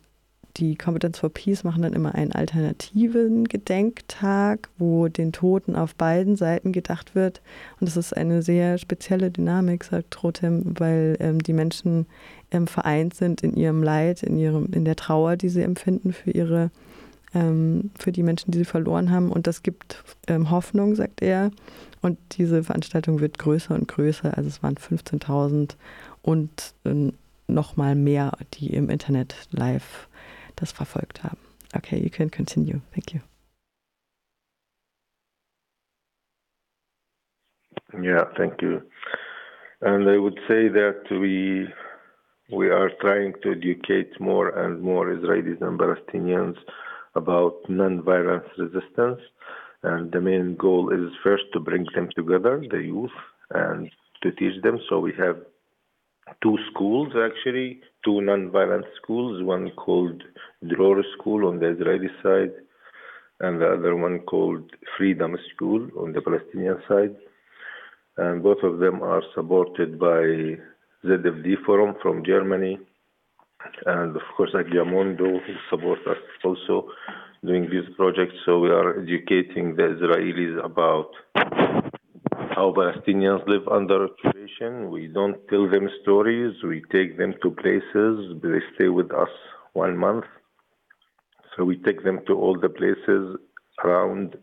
die 0.57 0.75
Competence 0.75 1.19
for 1.19 1.29
Peace 1.29 1.63
machen 1.63 1.83
dann 1.83 1.93
immer 1.93 2.15
einen 2.15 2.31
alternativen 2.31 3.43
Gedenktag, 3.45 4.69
wo 4.79 5.07
den 5.07 5.31
Toten 5.31 5.75
auf 5.75 5.93
beiden 5.95 6.35
Seiten 6.35 6.71
gedacht 6.71 7.13
wird. 7.13 7.41
Und 7.79 7.87
das 7.87 7.97
ist 7.97 8.17
eine 8.17 8.41
sehr 8.41 8.79
spezielle 8.79 9.29
Dynamik, 9.29 9.83
sagt 9.83 10.23
Rotem, 10.23 10.73
weil 10.79 11.15
ähm, 11.19 11.39
die 11.39 11.53
Menschen 11.53 12.07
ähm, 12.49 12.65
vereint 12.65 13.13
sind 13.13 13.41
in 13.43 13.53
ihrem 13.55 13.83
Leid, 13.83 14.23
in, 14.23 14.37
ihrem, 14.37 14.69
in 14.73 14.83
der 14.83 14.95
Trauer, 14.95 15.35
die 15.35 15.49
sie 15.49 15.61
empfinden 15.61 16.11
für 16.11 16.31
ihre 16.31 16.71
ähm, 17.35 17.91
für 17.99 18.11
die 18.11 18.23
Menschen, 18.23 18.51
die 18.51 18.59
sie 18.59 18.65
verloren 18.65 19.11
haben. 19.11 19.31
Und 19.31 19.45
das 19.45 19.61
gibt 19.61 20.03
ähm, 20.27 20.49
Hoffnung, 20.49 20.95
sagt 20.95 21.21
er. 21.21 21.51
Und 22.01 22.17
diese 22.37 22.63
Veranstaltung 22.63 23.19
wird 23.19 23.37
größer 23.37 23.75
und 23.75 23.87
größer. 23.87 24.35
Also 24.35 24.47
es 24.47 24.63
waren 24.63 24.75
15.000 24.75 25.75
und 26.21 26.73
äh, 26.85 27.11
noch 27.47 27.77
mal 27.77 27.95
mehr, 27.95 28.31
die 28.53 28.73
im 28.73 28.89
Internet 28.89 29.35
live 29.51 30.07
das 30.55 30.71
verfolgt 30.71 31.23
haben. 31.23 31.37
Okay, 31.75 31.97
you 31.97 32.09
can 32.09 32.31
continue. 32.31 32.79
Thank 32.93 33.13
you. 33.13 33.19
Yeah, 38.01 38.25
thank 38.37 38.61
you. 38.61 38.81
And 39.81 40.07
I 40.09 40.17
would 40.17 40.39
say 40.47 40.69
that 40.69 41.03
we 41.11 41.67
we 42.49 42.69
are 42.69 42.89
trying 43.01 43.33
to 43.41 43.51
educate 43.51 44.19
more 44.19 44.49
and 44.49 44.81
more 44.81 45.07
Israelis 45.11 45.61
and 45.61 45.79
Palestinians 45.79 46.57
about 47.15 47.55
non-violence 47.69 48.47
resistance. 48.57 49.21
And 49.83 50.11
the 50.11 50.21
main 50.21 50.55
goal 50.55 50.91
is 50.91 51.13
first 51.23 51.43
to 51.53 51.59
bring 51.59 51.85
them 51.93 52.09
together, 52.15 52.63
the 52.69 52.79
youth, 52.79 53.17
and 53.51 53.89
to 54.23 54.31
teach 54.31 54.61
them. 54.63 54.79
So 54.89 54.99
we 54.99 55.13
have 55.17 55.37
two 56.41 56.57
schools 56.71 57.13
actually, 57.15 57.81
two 58.03 58.21
non-violent 58.21 58.85
schools, 59.01 59.43
one 59.43 59.71
called 59.71 60.23
Dror 60.67 61.03
School 61.17 61.47
on 61.47 61.59
the 61.59 61.69
Israeli 61.69 62.09
side, 62.23 62.53
and 63.41 63.61
the 63.61 63.73
other 63.73 63.95
one 63.95 64.19
called 64.21 64.71
Freedom 64.97 65.37
School 65.53 65.87
on 65.99 66.13
the 66.13 66.21
Palestinian 66.21 66.81
side. 66.87 67.15
And 68.17 68.41
both 68.41 68.63
of 68.63 68.79
them 68.79 69.03
are 69.03 69.21
supported 69.35 69.99
by 69.99 70.57
ZFD 71.05 71.63
Forum 71.65 71.95
from 72.01 72.23
Germany, 72.25 72.79
and 73.85 74.15
of 74.15 74.21
course 74.35 74.51
AGIAMONDO 74.53 75.39
support 75.69 75.99
us 76.07 76.17
also 76.43 76.89
doing 77.43 77.69
these 77.69 77.87
projects. 77.95 78.35
So 78.45 78.59
we 78.59 78.69
are 78.69 78.99
educating 79.01 79.75
the 79.75 79.83
Israelis 79.95 80.63
about 80.63 81.11
how 82.55 82.73
Palestinians 82.73 83.47
live 83.47 83.67
under 83.67 84.05
occupation. 84.05 84.89
We 84.89 85.07
don't 85.07 85.37
tell 85.49 85.69
them 85.69 85.89
stories. 86.01 86.55
We 86.63 86.81
take 86.91 87.17
them 87.17 87.33
to 87.43 87.51
places. 87.51 88.41
They 88.41 88.59
stay 88.75 88.89
with 88.89 89.11
us 89.11 89.29
one 89.73 89.97
month. 89.97 90.25
So 91.55 91.63
we 91.63 91.77
take 91.77 92.03
them 92.03 92.19
to 92.27 92.33
all 92.33 92.57
the 92.59 92.69
places 92.69 93.37
around 93.83 94.37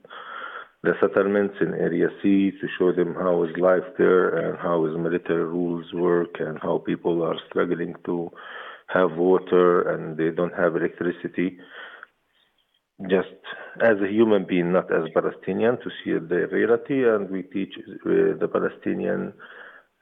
the 0.82 0.94
settlements 1.00 1.54
in 1.60 1.74
Area 1.74 2.08
C 2.22 2.50
to 2.50 2.66
show 2.78 2.92
them 2.92 3.14
how 3.14 3.44
is 3.44 3.56
life 3.56 3.88
there 3.98 4.28
and 4.36 4.58
how 4.58 4.84
is 4.86 4.96
military 4.96 5.44
rules 5.44 5.86
work 5.92 6.40
and 6.40 6.58
how 6.60 6.78
people 6.84 7.22
are 7.22 7.36
struggling 7.48 7.94
to 8.04 8.30
have 8.92 9.12
water 9.16 9.88
and 9.90 10.16
they 10.16 10.30
don't 10.30 10.54
have 10.54 10.76
electricity. 10.76 11.58
Just 13.08 13.34
as 13.80 13.96
a 14.00 14.12
human 14.12 14.44
being, 14.44 14.72
not 14.72 14.92
as 14.92 15.08
Palestinian, 15.14 15.78
to 15.78 15.90
see 16.04 16.12
the 16.12 16.46
reality, 16.52 17.08
and 17.08 17.30
we 17.30 17.42
teach 17.42 17.74
uh, 17.78 18.36
the 18.38 18.48
Palestinian 18.52 19.32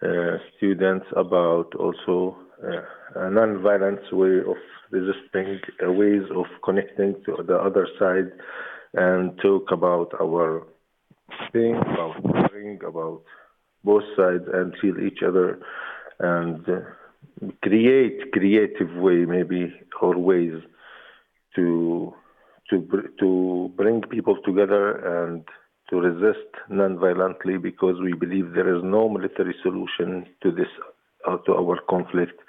uh, 0.02 0.36
students 0.56 1.06
about 1.16 1.74
also 1.76 2.36
uh, 2.62 3.26
a 3.26 3.30
non-violent 3.30 4.00
way 4.12 4.38
of 4.40 4.56
resisting, 4.90 5.60
uh, 5.86 5.92
ways 5.92 6.24
of 6.34 6.46
connecting 6.64 7.14
to 7.24 7.42
the 7.46 7.56
other 7.56 7.86
side, 7.98 8.30
and 8.94 9.38
talk 9.40 9.70
about 9.70 10.12
our 10.20 10.66
thing, 11.52 11.76
about 11.76 12.16
caring, 12.50 12.78
about 12.86 13.22
both 13.84 14.04
sides, 14.16 14.44
and 14.52 14.74
feel 14.80 14.98
each 15.00 15.22
other, 15.26 15.58
and 16.18 16.68
uh, 16.68 16.80
create 17.62 18.32
creative 18.32 18.94
way 18.96 19.24
maybe 19.24 19.72
or 20.00 20.16
ways 20.18 20.54
to 21.56 22.14
to 22.68 22.86
to 23.18 23.72
bring 23.76 24.02
people 24.02 24.36
together 24.44 24.84
and 25.22 25.44
to 25.88 26.00
resist 26.00 26.48
non-violently 26.68 27.58
because 27.58 27.96
we 28.00 28.12
believe 28.12 28.52
there 28.52 28.74
is 28.74 28.82
no 28.84 29.08
military 29.08 29.54
solution 29.62 30.26
to 30.42 30.52
this 30.52 30.68
uh, 31.26 31.36
to 31.38 31.54
our 31.54 31.78
conflict. 31.88 32.40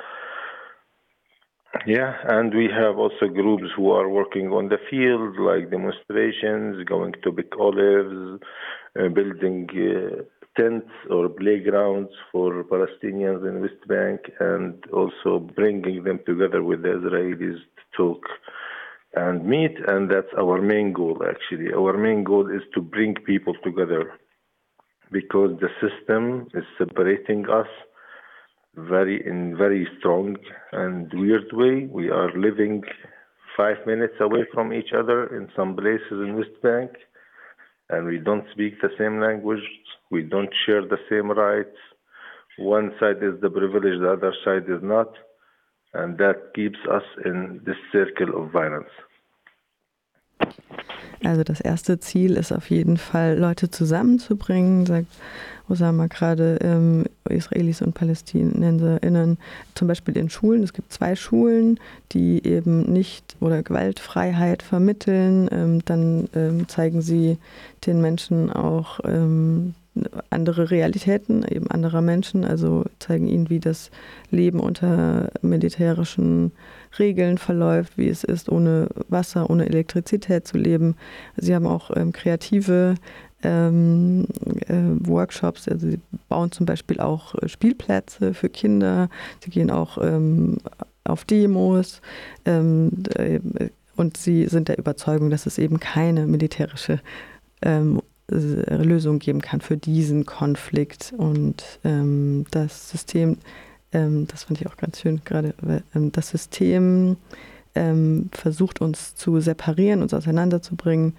Yeah, 1.88 2.16
and 2.30 2.54
we 2.54 2.70
have 2.70 2.98
also 2.98 3.28
groups 3.28 3.70
who 3.76 3.92
are 3.92 4.10
working 4.10 4.50
on 4.50 4.68
the 4.68 4.78
field, 4.90 5.38
like 5.40 5.72
demonstrations, 5.72 6.84
going 6.86 7.14
to 7.24 7.32
big 7.32 7.48
olives, 7.58 8.42
uh, 9.00 9.08
building 9.08 9.68
uh, 9.72 10.22
tents 10.58 10.90
or 11.10 11.30
playgrounds 11.30 12.12
for 12.32 12.64
Palestinians 12.64 13.48
in 13.48 13.62
West 13.62 13.88
Bank, 13.88 14.20
and 14.40 14.84
also 14.92 15.40
bringing 15.40 16.04
them 16.04 16.20
together 16.26 16.64
with 16.64 16.82
the 16.82 16.90
Israelis 16.90 17.60
to 17.60 17.84
talk 17.96 18.24
and 19.16 19.46
meet. 19.46 19.78
And 19.88 20.10
that's 20.10 20.34
our 20.38 20.62
main 20.62 20.94
goal, 20.94 21.22
actually. 21.28 21.74
Our 21.74 21.98
main 21.98 22.24
goal 22.24 22.50
is 22.50 22.64
to 22.76 22.82
bring 22.82 23.16
people 23.16 23.54
together 23.64 24.14
because 25.12 25.60
the 25.60 25.70
system 25.82 26.48
is 26.54 26.64
separating 26.78 27.50
us 27.50 27.68
very 28.76 29.26
in 29.26 29.58
very 29.58 29.88
strong 30.00 30.38
and 30.72 31.12
weird 31.14 31.52
way. 31.52 31.88
We 31.92 32.10
are 32.10 32.32
living 32.38 32.84
five 33.58 33.78
minutes 33.86 34.16
away 34.20 34.46
from 34.54 34.72
each 34.72 34.94
other 34.98 35.36
in 35.36 35.50
some 35.56 35.76
places 35.76 36.12
in 36.12 36.36
West 36.36 36.62
Bank, 36.64 36.92
and 37.92 38.06
we 38.06 38.18
don't 38.18 38.46
speak 38.54 38.82
the 38.82 38.90
same 38.98 39.20
language. 39.20 39.64
We 40.10 40.24
don't 40.24 40.50
share 40.66 40.82
the 40.82 40.98
same 41.10 41.30
rights. 41.32 41.78
One 42.58 42.94
side 43.00 43.18
is 43.22 43.40
the 43.42 43.50
privilege, 43.50 44.00
the 44.00 44.14
other 44.14 44.34
side 44.44 44.64
is 44.70 44.82
not, 44.82 45.14
and 45.94 46.18
that 46.18 46.54
keeps 46.54 46.80
us 46.92 47.04
in 47.26 47.62
this 47.66 47.78
circle 47.92 48.44
of 48.44 48.52
violence. 48.52 48.90
Also 51.24 51.44
das 51.44 51.62
erste 51.62 52.00
Ziel 52.00 52.36
ist 52.36 52.52
auf 52.52 52.70
jeden 52.70 52.98
Fall, 52.98 53.38
Leute 53.38 53.70
zusammenzubringen, 53.70 54.86
sagt 54.86 55.08
Osama 55.70 56.08
gerade, 56.08 56.58
ähm, 56.62 57.06
Israelis 57.30 57.82
und 57.82 57.94
PalästinenserInnen, 57.94 59.38
zum 59.76 59.88
Beispiel 59.88 60.18
in 60.18 60.30
Schulen. 60.30 60.64
Es 60.64 60.74
gibt 60.74 60.92
zwei 60.92 61.16
Schulen, 61.16 61.80
die 62.12 62.46
eben 62.46 62.92
nicht 62.92 63.36
oder 63.40 63.64
Gewaltfreiheit 63.64 64.64
vermitteln. 64.64 65.48
Ähm, 65.52 65.86
dann 65.86 66.28
ähm, 66.36 66.68
zeigen 66.68 67.02
sie 67.02 67.38
den 67.86 68.02
Menschen 68.02 68.52
auch 68.52 69.00
ähm, 69.06 69.76
andere 70.30 70.72
Realitäten 70.72 71.44
eben 71.44 71.70
anderer 71.70 72.02
Menschen, 72.02 72.46
also 72.46 72.86
zeigen 73.00 73.28
ihnen, 73.28 73.50
wie 73.50 73.60
das 73.60 73.92
Leben 74.30 74.60
unter 74.60 75.30
militärischen 75.42 76.54
Regeln 76.98 77.38
verläuft, 77.38 77.98
wie 77.98 78.08
es 78.08 78.24
ist, 78.24 78.50
ohne 78.50 78.88
Wasser, 79.10 79.50
ohne 79.50 79.66
Elektrizität 79.66 80.48
zu 80.48 80.58
leben. 80.58 80.96
Sie 81.36 81.54
haben 81.54 81.68
auch 81.68 81.92
ähm, 81.96 82.14
kreative 82.14 82.96
ähm, 83.44 84.26
äh, 84.68 85.08
Workshops, 85.08 85.68
also 85.68 85.90
sie 85.90 86.00
bauen 86.30 86.52
zum 86.52 86.66
Beispiel 86.66 87.00
auch 87.00 87.36
äh, 87.36 87.50
Spielplätze 87.50 88.34
für 88.34 88.50
Kinder, 88.50 89.10
sie 89.44 89.50
gehen 89.50 89.72
auch 89.72 89.98
ähm, 90.02 90.58
auf 91.04 91.26
Demos 91.26 92.02
ähm, 92.46 92.92
äh, 93.16 93.40
und 93.98 94.16
sie 94.16 94.46
sind 94.46 94.70
der 94.70 94.78
Überzeugung, 94.78 95.30
dass 95.30 95.46
es 95.46 95.58
eben 95.58 95.80
keine 95.80 96.28
militärische 96.28 97.00
ähm, 97.62 98.02
Lösung 98.30 99.20
geben 99.20 99.42
kann 99.42 99.62
für 99.62 99.78
diesen 99.78 100.26
Konflikt 100.26 101.14
und 101.18 101.80
ähm, 101.84 102.46
das 102.52 102.90
System, 102.90 103.38
ähm, 103.92 104.28
das 104.28 104.46
fand 104.46 104.62
ich 104.62 104.68
auch 104.68 104.78
ganz 104.78 105.02
schön 105.02 105.22
gerade, 105.26 105.54
ähm, 105.94 106.12
das 106.12 106.30
System 106.30 107.18
ähm, 107.76 108.30
versucht 108.32 108.82
uns 108.82 109.16
zu 109.16 109.40
separieren, 109.40 110.02
uns 110.02 110.14
auseinanderzubringen, 110.14 111.14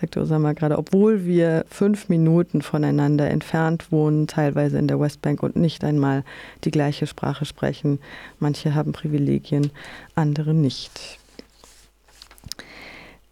sagte 0.00 0.20
Osama 0.20 0.52
gerade, 0.52 0.78
obwohl 0.78 1.24
wir 1.24 1.64
fünf 1.68 2.08
Minuten 2.08 2.62
voneinander 2.62 3.30
entfernt 3.30 3.90
wohnen, 3.90 4.26
teilweise 4.26 4.78
in 4.78 4.88
der 4.88 5.00
Westbank 5.00 5.42
und 5.42 5.56
nicht 5.56 5.84
einmal 5.84 6.24
die 6.64 6.70
gleiche 6.70 7.06
Sprache 7.06 7.44
sprechen. 7.44 7.98
Manche 8.38 8.74
haben 8.74 8.92
Privilegien, 8.92 9.70
andere 10.14 10.54
nicht. 10.54 11.18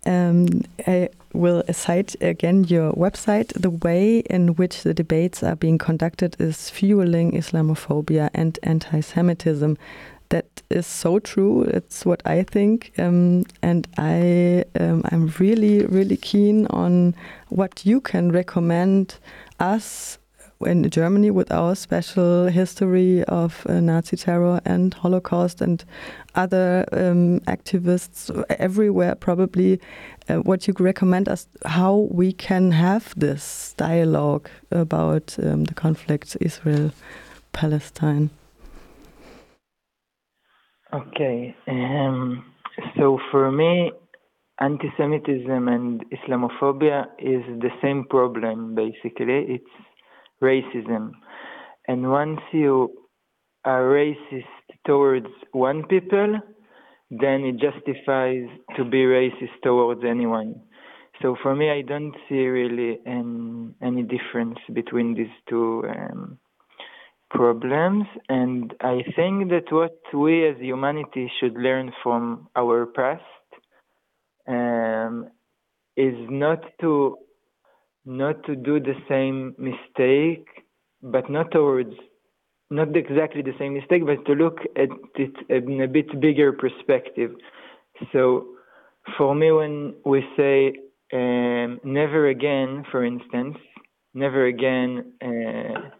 Um, 0.06 0.62
I 0.86 1.08
will 1.32 1.62
cite 1.72 2.14
again 2.20 2.64
your 2.64 2.92
website. 2.92 3.52
The 3.60 3.70
way 3.70 4.18
in 4.18 4.54
which 4.56 4.82
the 4.82 4.94
debates 4.94 5.42
are 5.42 5.56
being 5.56 5.78
conducted 5.78 6.36
is 6.38 6.70
fueling 6.70 7.32
Islamophobia 7.32 8.30
and 8.34 8.58
anti 8.62 9.00
Semitism. 9.00 9.76
That 10.30 10.62
is 10.70 10.86
so 10.86 11.18
true. 11.18 11.62
It's 11.62 12.04
what 12.06 12.22
I 12.24 12.42
think. 12.42 12.92
Um, 12.98 13.44
and 13.62 13.86
I, 13.98 14.64
um, 14.80 15.02
I'm 15.12 15.28
really, 15.38 15.84
really 15.86 16.16
keen 16.16 16.66
on 16.68 17.14
what 17.50 17.84
you 17.84 18.00
can 18.00 18.32
recommend 18.32 19.16
us 19.60 20.18
in 20.60 20.88
Germany 20.90 21.30
with 21.30 21.50
our 21.52 21.74
special 21.74 22.46
history 22.46 23.24
of 23.24 23.66
uh, 23.68 23.80
Nazi 23.80 24.16
terror 24.16 24.60
and 24.64 24.94
Holocaust 24.94 25.60
and 25.60 25.84
other 26.34 26.84
um, 26.92 27.40
activists 27.40 28.30
everywhere, 28.50 29.14
probably, 29.14 29.80
uh, 30.28 30.36
what 30.36 30.66
you 30.66 30.74
recommend 30.78 31.28
us 31.28 31.46
how 31.64 32.08
we 32.10 32.32
can 32.32 32.70
have 32.70 33.12
this 33.16 33.74
dialogue 33.76 34.48
about 34.70 35.36
um, 35.42 35.64
the 35.64 35.74
conflict 35.74 36.36
Israel 36.40 36.92
Palestine. 37.52 38.30
Okay, 40.92 41.54
um, 41.66 42.44
so 42.96 43.18
for 43.30 43.50
me, 43.50 43.90
anti 44.60 44.88
Semitism 44.96 45.68
and 45.68 46.04
Islamophobia 46.10 47.06
is 47.18 47.42
the 47.60 47.70
same 47.82 48.04
problem 48.08 48.74
basically. 48.74 49.46
It's 49.56 49.74
racism. 50.52 51.12
And 51.88 52.11
once 52.11 52.40
you 52.52 52.90
are 53.64 53.83
racist 53.83 54.64
towards 54.87 55.33
one 55.52 55.85
people, 55.87 56.40
then 57.11 57.44
it 57.44 57.57
justifies 57.57 58.46
to 58.76 58.85
be 58.85 59.02
racist 59.04 59.57
towards 59.62 60.02
anyone. 60.04 60.61
So 61.22 61.37
for 61.42 61.54
me, 61.54 61.70
I 61.70 61.83
don't 61.83 62.14
see 62.28 62.46
really 62.46 62.98
an, 63.07 63.74
any 63.83 64.02
difference 64.02 64.59
between 64.72 65.14
these 65.14 65.35
two 65.48 65.85
um, 65.88 66.38
problems. 67.30 68.07
And 68.28 68.74
I 68.80 69.02
think 69.16 69.50
that 69.50 69.70
what 69.70 69.98
we 70.12 70.46
as 70.48 70.57
humanity 70.59 71.30
should 71.38 71.54
learn 71.54 71.92
from 72.02 72.48
our 72.57 72.87
past 72.87 73.22
um, 74.48 75.30
is 75.96 76.14
not 76.28 76.61
to 76.80 77.16
not 78.04 78.44
to 78.44 78.56
do 78.56 78.80
the 78.80 78.94
same 79.08 79.54
mistake, 79.58 80.46
but 81.02 81.30
not 81.30 81.50
towards 81.50 81.94
not 82.70 82.96
exactly 82.96 83.42
the 83.42 83.52
same 83.58 83.74
mistake, 83.74 84.04
but 84.04 84.24
to 84.26 84.32
look 84.32 84.58
at 84.76 84.88
it 85.16 85.34
in 85.48 85.82
a 85.82 85.88
bit 85.88 86.20
bigger 86.20 86.52
perspective. 86.52 87.30
So, 88.12 88.46
for 89.16 89.34
me, 89.34 89.52
when 89.52 89.94
we 90.04 90.24
say 90.36 90.72
um, 91.12 91.80
never 91.84 92.28
again, 92.28 92.84
for 92.90 93.04
instance, 93.04 93.56
never 94.14 94.46
again, 94.46 95.12
uh, 95.22 95.90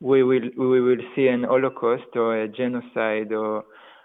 we 0.00 0.22
will 0.22 0.48
we 0.56 0.80
will 0.80 1.02
see 1.14 1.28
an 1.28 1.44
Holocaust 1.44 2.10
or 2.14 2.42
a 2.42 2.48
genocide 2.48 3.32
or, 3.32 3.64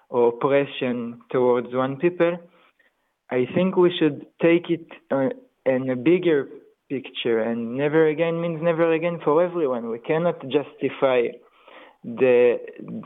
or 0.09 0.29
oppression 0.29 1.21
towards 1.31 1.73
one 1.73 1.97
people. 1.97 2.37
I 3.31 3.45
think 3.55 3.77
we 3.77 3.91
should 3.97 4.25
take 4.41 4.69
it 4.69 4.85
uh, 5.09 5.29
in 5.65 5.89
a 5.89 5.95
bigger 5.95 6.49
picture, 6.95 7.39
and 7.49 7.59
never 7.83 8.01
again 8.15 8.35
means 8.43 8.59
never 8.71 8.87
again 8.99 9.17
for 9.25 9.35
everyone. 9.47 9.83
We 9.95 9.99
cannot 10.11 10.37
justify 10.57 11.19
the 12.21 12.57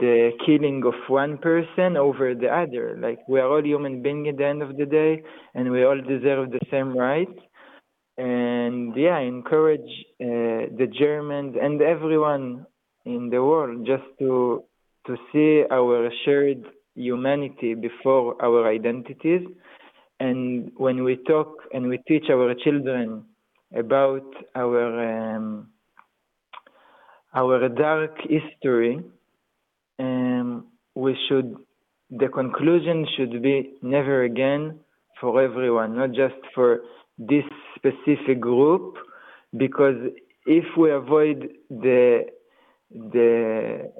the 0.04 0.32
killing 0.46 0.80
of 0.92 0.98
one 1.24 1.34
person 1.50 1.90
over 2.08 2.28
the 2.44 2.52
other. 2.64 2.86
Like 3.06 3.20
we 3.32 3.38
are 3.42 3.50
all 3.54 3.66
human 3.74 3.96
beings 4.06 4.28
at 4.32 4.38
the 4.40 4.48
end 4.54 4.62
of 4.68 4.72
the 4.80 4.88
day, 5.00 5.14
and 5.56 5.72
we 5.74 5.80
all 5.88 6.02
deserve 6.16 6.46
the 6.58 6.66
same 6.74 6.92
rights. 7.08 7.40
and 8.18 8.96
yeah, 8.96 9.18
I 9.18 9.22
encourage 9.22 9.92
uh, 10.22 10.72
the 10.80 10.88
Germans 11.04 11.56
and 11.62 11.82
everyone 11.82 12.66
in 13.06 13.30
the 13.30 13.42
world 13.44 13.86
just 13.86 14.08
to 14.20 14.64
to 15.08 15.18
see 15.32 15.64
our 15.72 16.10
shared 16.24 16.64
humanity 16.96 17.72
before 17.76 18.36
our 18.42 18.68
identities. 18.80 19.46
And 20.20 20.72
when 20.78 21.04
we 21.04 21.18
talk 21.28 21.50
and 21.74 21.90
we 21.90 21.98
teach 22.08 22.26
our 22.30 22.54
children 22.56 23.26
about 23.74 24.26
our 24.56 25.36
um, 25.36 25.70
our 27.34 27.68
dark 27.70 28.18
history, 28.30 29.00
um, 30.00 30.68
we 30.96 31.18
should 31.28 31.56
the 32.10 32.28
conclusion 32.28 33.06
should 33.18 33.42
be 33.42 33.74
never 33.82 34.24
again 34.24 34.80
for 35.20 35.42
everyone, 35.42 35.96
not 35.96 36.12
just 36.12 36.36
for 36.54 36.82
this 37.18 37.44
specific 37.76 38.40
group, 38.40 38.96
because 39.58 39.96
if 40.46 40.66
we 40.78 40.92
avoid 40.92 41.50
the 41.70 42.26
the 42.92 43.92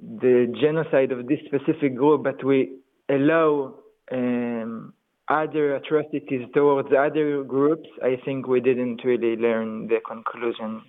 the 0.00 0.54
genocide 0.60 1.12
of 1.12 1.26
this 1.26 1.38
specific 1.46 1.96
group, 1.96 2.22
but 2.22 2.44
we 2.44 2.76
allow 3.08 3.74
um, 4.12 4.92
other 5.28 5.76
atrocities 5.76 6.46
towards 6.54 6.88
other 6.92 7.44
groups, 7.44 7.88
I 8.02 8.16
think 8.24 8.46
we 8.46 8.60
didn't 8.60 9.02
really 9.04 9.36
learn 9.36 9.88
the 9.88 9.98
conclusion, 10.06 10.82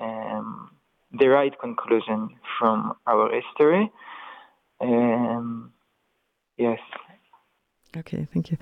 um, 0.00 0.70
the 1.12 1.28
right 1.28 1.52
conclusion 1.58 2.30
from 2.58 2.94
our 3.06 3.30
history. 3.32 3.90
Um, 4.80 5.72
yes. 6.56 6.78
Okay, 7.96 8.26
thank 8.32 8.50
you. 8.50 8.58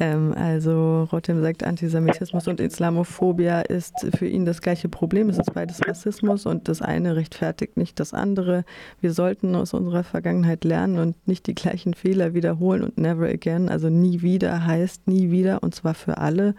Ähm, 0.00 0.32
also 0.36 1.04
Rotem 1.12 1.40
sagt, 1.40 1.62
Antisemitismus 1.62 2.48
und 2.48 2.60
Islamophobia 2.60 3.60
ist 3.60 3.94
für 4.16 4.26
ihn 4.26 4.44
das 4.44 4.60
gleiche 4.60 4.88
Problem. 4.88 5.28
Es 5.28 5.38
ist 5.38 5.54
beides 5.54 5.86
Rassismus 5.86 6.46
und 6.46 6.68
das 6.68 6.82
eine 6.82 7.14
rechtfertigt 7.14 7.76
nicht 7.76 8.00
das 8.00 8.12
andere. 8.12 8.64
Wir 9.00 9.12
sollten 9.12 9.54
aus 9.54 9.72
unserer 9.72 10.02
Vergangenheit 10.02 10.64
lernen 10.64 10.98
und 10.98 11.28
nicht 11.28 11.46
die 11.46 11.54
gleichen 11.54 11.94
Fehler 11.94 12.34
wiederholen 12.34 12.82
und 12.82 12.98
never 12.98 13.26
again, 13.26 13.68
also 13.68 13.88
nie 13.88 14.22
wieder 14.22 14.66
heißt 14.66 15.06
nie 15.06 15.30
wieder 15.30 15.62
und 15.62 15.74
zwar 15.74 15.94
für 15.94 16.18
alle. 16.18 16.56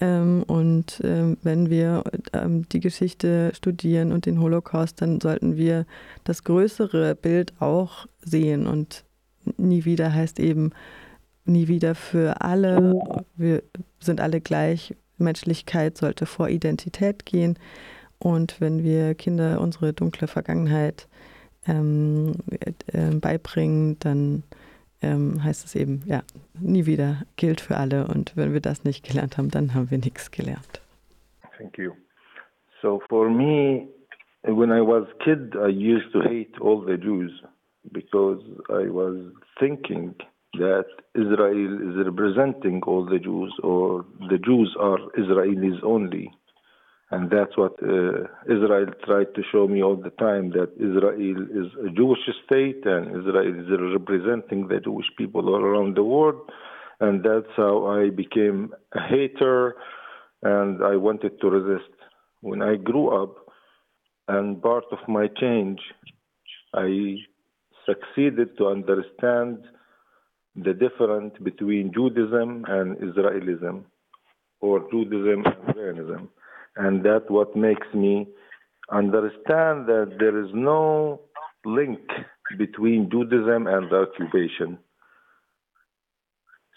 Ähm, 0.00 0.42
und 0.46 1.00
ähm, 1.04 1.38
wenn 1.42 1.70
wir 1.70 2.02
ähm, 2.32 2.68
die 2.68 2.80
Geschichte 2.80 3.52
studieren 3.54 4.10
und 4.10 4.26
den 4.26 4.40
Holocaust, 4.40 5.00
dann 5.00 5.20
sollten 5.20 5.56
wir 5.56 5.86
das 6.24 6.42
größere 6.42 7.14
Bild 7.14 7.54
auch 7.60 8.06
sehen 8.20 8.66
und 8.66 9.04
nie 9.56 9.84
wieder 9.84 10.12
heißt 10.12 10.40
eben, 10.40 10.72
nie 11.46 11.68
wieder 11.68 11.94
für 11.94 12.40
alle. 12.40 13.24
Wir 13.36 13.62
sind 14.00 14.20
alle 14.20 14.40
gleich. 14.40 14.94
Menschlichkeit 15.18 15.96
sollte 15.96 16.26
vor 16.26 16.48
Identität 16.48 17.26
gehen. 17.26 17.58
Und 18.18 18.60
wenn 18.60 18.82
wir 18.82 19.14
Kinder 19.14 19.60
unsere 19.60 19.92
dunkle 19.92 20.26
Vergangenheit 20.26 21.08
ähm, 21.66 22.32
äh, 22.50 23.14
beibringen, 23.14 23.98
dann 24.00 24.42
ähm, 25.02 25.42
heißt 25.42 25.64
es 25.64 25.74
eben, 25.74 26.02
ja, 26.06 26.22
nie 26.60 26.86
wieder 26.86 27.22
gilt 27.36 27.60
für 27.60 27.76
alle. 27.76 28.06
Und 28.06 28.36
wenn 28.36 28.52
wir 28.52 28.60
das 28.60 28.84
nicht 28.84 29.06
gelernt 29.06 29.36
haben, 29.38 29.50
dann 29.50 29.74
haben 29.74 29.90
wir 29.90 29.98
nichts 29.98 30.30
gelernt. 30.30 30.80
Thank 31.58 31.78
you. 31.78 31.92
So 32.82 33.02
for 33.08 33.30
me, 33.30 33.88
when 34.42 34.70
I 34.70 34.80
was 34.80 35.06
kid, 35.24 35.54
I 35.56 35.68
used 35.68 36.12
to 36.12 36.20
hate 36.20 36.52
all 36.60 36.84
the 36.84 36.96
Jews 36.96 37.32
because 37.92 38.42
I 38.68 38.88
was 38.88 39.16
thinking 39.58 40.14
that 40.54 40.86
Israel 41.14 41.90
is 41.90 42.06
representing 42.06 42.82
all 42.86 43.04
the 43.04 43.18
Jews, 43.18 43.52
or 43.62 44.04
the 44.30 44.38
Jews 44.38 44.74
are 44.80 44.98
Israelis 45.18 45.82
only. 45.82 46.30
And 47.10 47.30
that's 47.30 47.56
what 47.56 47.74
uh, 47.82 48.26
Israel 48.46 48.86
tried 49.04 49.34
to 49.36 49.42
show 49.52 49.68
me 49.68 49.82
all 49.82 49.96
the 49.96 50.10
time 50.10 50.50
that 50.50 50.72
Israel 50.76 51.14
is 51.20 51.70
a 51.86 51.90
Jewish 51.90 52.18
state 52.44 52.84
and 52.84 53.08
Israel 53.08 53.60
is 53.60 53.68
representing 53.92 54.66
the 54.66 54.80
Jewish 54.80 55.06
people 55.16 55.48
all 55.48 55.62
around 55.62 55.96
the 55.96 56.02
world. 56.02 56.40
And 56.98 57.22
that's 57.22 57.52
how 57.56 57.86
I 57.86 58.10
became 58.10 58.72
a 58.92 59.00
hater 59.00 59.76
and 60.42 60.82
I 60.82 60.96
wanted 60.96 61.40
to 61.40 61.48
resist. 61.48 61.92
When 62.40 62.60
I 62.62 62.76
grew 62.76 63.22
up, 63.22 63.36
and 64.28 64.60
part 64.60 64.84
of 64.90 64.98
my 65.08 65.28
change, 65.40 65.78
I 66.74 67.16
succeeded 67.86 68.56
to 68.58 68.66
understand 68.66 69.58
the 70.56 70.72
difference 70.72 71.34
between 71.42 71.92
Judaism 71.92 72.64
and 72.68 72.96
Israelism, 72.96 73.84
or 74.60 74.88
Judaism 74.90 75.44
and 75.44 75.74
Zionism. 75.74 76.28
And 76.76 77.04
that's 77.04 77.28
what 77.28 77.54
makes 77.54 77.86
me 77.94 78.26
understand 78.90 79.86
that 79.86 80.16
there 80.18 80.42
is 80.42 80.50
no 80.54 81.20
link 81.64 82.00
between 82.56 83.10
Judaism 83.10 83.66
and 83.66 83.90
the 83.90 84.06
occupation. 84.08 84.78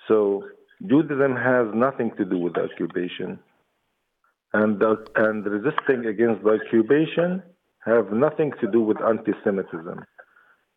So 0.07 0.43
Judaism 0.85 1.35
has 1.35 1.67
nothing 1.73 2.11
to 2.17 2.25
do 2.25 2.37
with 2.37 2.55
the 2.55 2.63
occupation. 2.63 3.39
And, 4.53 4.79
the, 4.79 5.05
and 5.15 5.45
resisting 5.45 6.07
against 6.07 6.43
the 6.43 6.59
occupation 6.65 7.43
have 7.85 8.11
nothing 8.11 8.51
to 8.59 8.67
do 8.69 8.81
with 8.81 8.97
anti-Semitism 9.01 10.03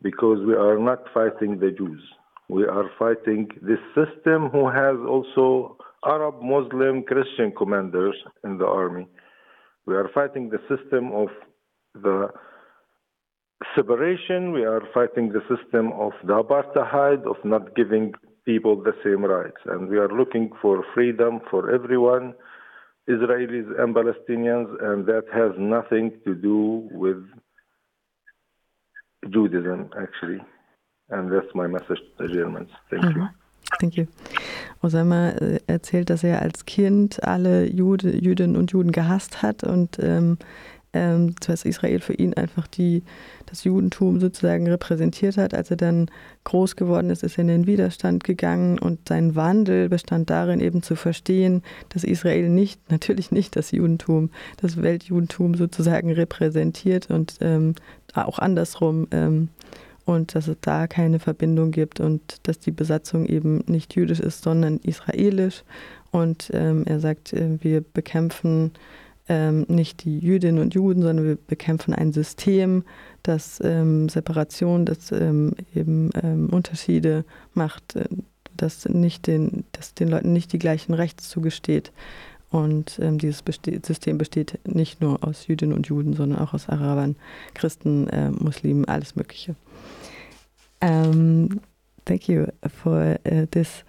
because 0.02 0.38
we 0.46 0.54
are 0.54 0.78
not 0.78 1.04
fighting 1.14 1.58
the 1.58 1.70
Jews 1.70 2.02
we 2.52 2.64
are 2.64 2.90
fighting 2.98 3.48
this 3.62 3.82
system 3.98 4.50
who 4.50 4.68
has 4.68 4.96
also 5.08 5.78
Arab, 6.04 6.42
Muslim, 6.42 7.02
Christian 7.02 7.50
commanders 7.56 8.14
in 8.44 8.58
the 8.58 8.66
army. 8.66 9.06
We 9.86 9.94
are 9.94 10.10
fighting 10.12 10.50
the 10.50 10.60
system 10.68 11.12
of 11.12 11.28
the 11.94 12.28
separation. 13.74 14.52
We 14.52 14.64
are 14.64 14.82
fighting 14.92 15.32
the 15.32 15.40
system 15.52 15.92
of 15.92 16.12
the 16.24 16.34
apartheid, 16.42 17.24
of 17.24 17.36
not 17.42 17.74
giving 17.74 18.12
people 18.44 18.76
the 18.82 18.96
same 19.02 19.24
rights. 19.24 19.62
And 19.64 19.88
we 19.88 19.96
are 19.96 20.12
looking 20.20 20.50
for 20.60 20.84
freedom 20.92 21.40
for 21.50 21.74
everyone, 21.74 22.34
Israelis 23.08 23.68
and 23.80 23.94
Palestinians, 23.94 24.68
and 24.88 25.06
that 25.06 25.24
has 25.32 25.52
nothing 25.58 26.12
to 26.26 26.34
do 26.34 26.86
with 26.92 27.24
Judaism, 29.30 29.88
actually. 29.98 30.40
And 31.08 31.30
that's 31.30 31.54
my 31.54 31.68
message 31.68 32.00
to 32.16 32.26
the 32.26 32.32
Germans. 32.32 32.70
Thank 32.90 33.04
mhm. 33.04 33.16
you. 33.16 33.28
Thank 33.80 33.96
you. 33.96 34.06
Osama 34.82 35.30
äh, 35.30 35.60
erzählt, 35.66 36.10
dass 36.10 36.24
er 36.24 36.42
als 36.42 36.66
Kind 36.66 37.22
alle 37.22 37.66
Jude, 37.66 38.10
Jüdinnen 38.10 38.56
und 38.56 38.72
Juden 38.72 38.92
gehasst 38.92 39.42
hat 39.42 39.64
und 39.64 39.98
ähm, 39.98 40.38
ähm, 40.94 41.34
dass 41.46 41.64
Israel 41.64 42.00
für 42.00 42.12
ihn 42.14 42.34
einfach 42.34 42.66
die, 42.66 43.02
das 43.46 43.64
Judentum 43.64 44.20
sozusagen 44.20 44.68
repräsentiert 44.68 45.38
hat. 45.38 45.54
Als 45.54 45.70
er 45.70 45.78
dann 45.78 46.10
groß 46.44 46.76
geworden 46.76 47.10
ist, 47.10 47.22
ist 47.22 47.38
er 47.38 47.42
in 47.42 47.48
den 47.48 47.66
Widerstand 47.66 48.24
gegangen 48.24 48.78
und 48.78 49.08
sein 49.08 49.34
Wandel 49.34 49.88
bestand 49.88 50.28
darin, 50.28 50.60
eben 50.60 50.82
zu 50.82 50.94
verstehen, 50.94 51.62
dass 51.88 52.04
Israel 52.04 52.48
nicht, 52.48 52.78
natürlich 52.90 53.30
nicht 53.30 53.56
das 53.56 53.70
Judentum, 53.70 54.30
das 54.60 54.82
Weltjudentum 54.82 55.54
sozusagen 55.54 56.12
repräsentiert 56.12 57.10
und 57.10 57.38
ähm, 57.40 57.74
auch 58.14 58.38
andersrum 58.38 59.08
ähm, 59.12 59.48
und 60.04 60.34
dass 60.34 60.48
es 60.48 60.56
da 60.60 60.86
keine 60.86 61.18
Verbindung 61.18 61.70
gibt 61.70 62.00
und 62.00 62.20
dass 62.42 62.58
die 62.58 62.70
Besatzung 62.72 63.26
eben 63.26 63.64
nicht 63.66 63.94
jüdisch 63.94 64.20
ist, 64.20 64.42
sondern 64.42 64.78
israelisch. 64.78 65.62
Und 66.10 66.50
ähm, 66.52 66.84
er 66.86 67.00
sagt, 67.00 67.32
äh, 67.32 67.58
wir 67.62 67.80
bekämpfen 67.80 68.72
ähm, 69.28 69.64
nicht 69.68 70.04
die 70.04 70.18
Jüdinnen 70.18 70.60
und 70.60 70.74
Juden, 70.74 71.02
sondern 71.02 71.24
wir 71.24 71.36
bekämpfen 71.36 71.94
ein 71.94 72.12
System, 72.12 72.84
das 73.22 73.60
ähm, 73.62 74.08
Separation, 74.08 74.84
das 74.84 75.12
ähm, 75.12 75.54
eben 75.74 76.10
ähm, 76.22 76.48
Unterschiede 76.50 77.24
macht, 77.54 77.96
äh, 77.96 78.04
das, 78.56 78.86
nicht 78.86 79.26
den, 79.26 79.64
das 79.72 79.94
den 79.94 80.08
Leuten 80.08 80.32
nicht 80.32 80.52
die 80.52 80.58
gleichen 80.58 80.94
Rechts 80.94 81.28
zugesteht. 81.28 81.92
Und 82.50 82.98
ähm, 83.00 83.16
dieses 83.16 83.42
Beste 83.42 83.80
System 83.82 84.18
besteht 84.18 84.58
nicht 84.66 85.00
nur 85.00 85.24
aus 85.24 85.46
Jüdinnen 85.46 85.74
und 85.74 85.86
Juden, 85.86 86.12
sondern 86.12 86.38
auch 86.38 86.52
aus 86.52 86.68
Arabern, 86.68 87.16
Christen, 87.54 88.08
äh, 88.08 88.30
Muslimen, 88.30 88.84
alles 88.84 89.16
Mögliche. 89.16 89.56
Um, 90.82 91.60
thank 92.04 92.28
you 92.28 92.52
for 92.68 93.18
uh, 93.24 93.46
this. 93.52 93.84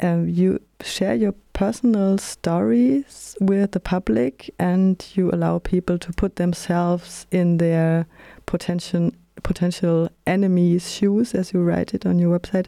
Um, 0.00 0.28
you 0.28 0.60
share 0.82 1.14
your 1.14 1.34
personal 1.52 2.18
stories 2.18 3.36
with 3.40 3.72
the 3.72 3.80
public 3.80 4.48
and 4.58 5.04
you 5.14 5.30
allow 5.32 5.58
people 5.58 5.98
to 5.98 6.12
put 6.12 6.36
themselves 6.36 7.26
in 7.30 7.58
their 7.58 8.06
potential 8.46 9.10
potential 9.42 10.08
enemies' 10.26 10.90
shoes, 10.90 11.34
as 11.34 11.52
you 11.52 11.60
write 11.62 11.94
it 11.94 12.06
on 12.06 12.18
your 12.18 12.38
website. 12.38 12.66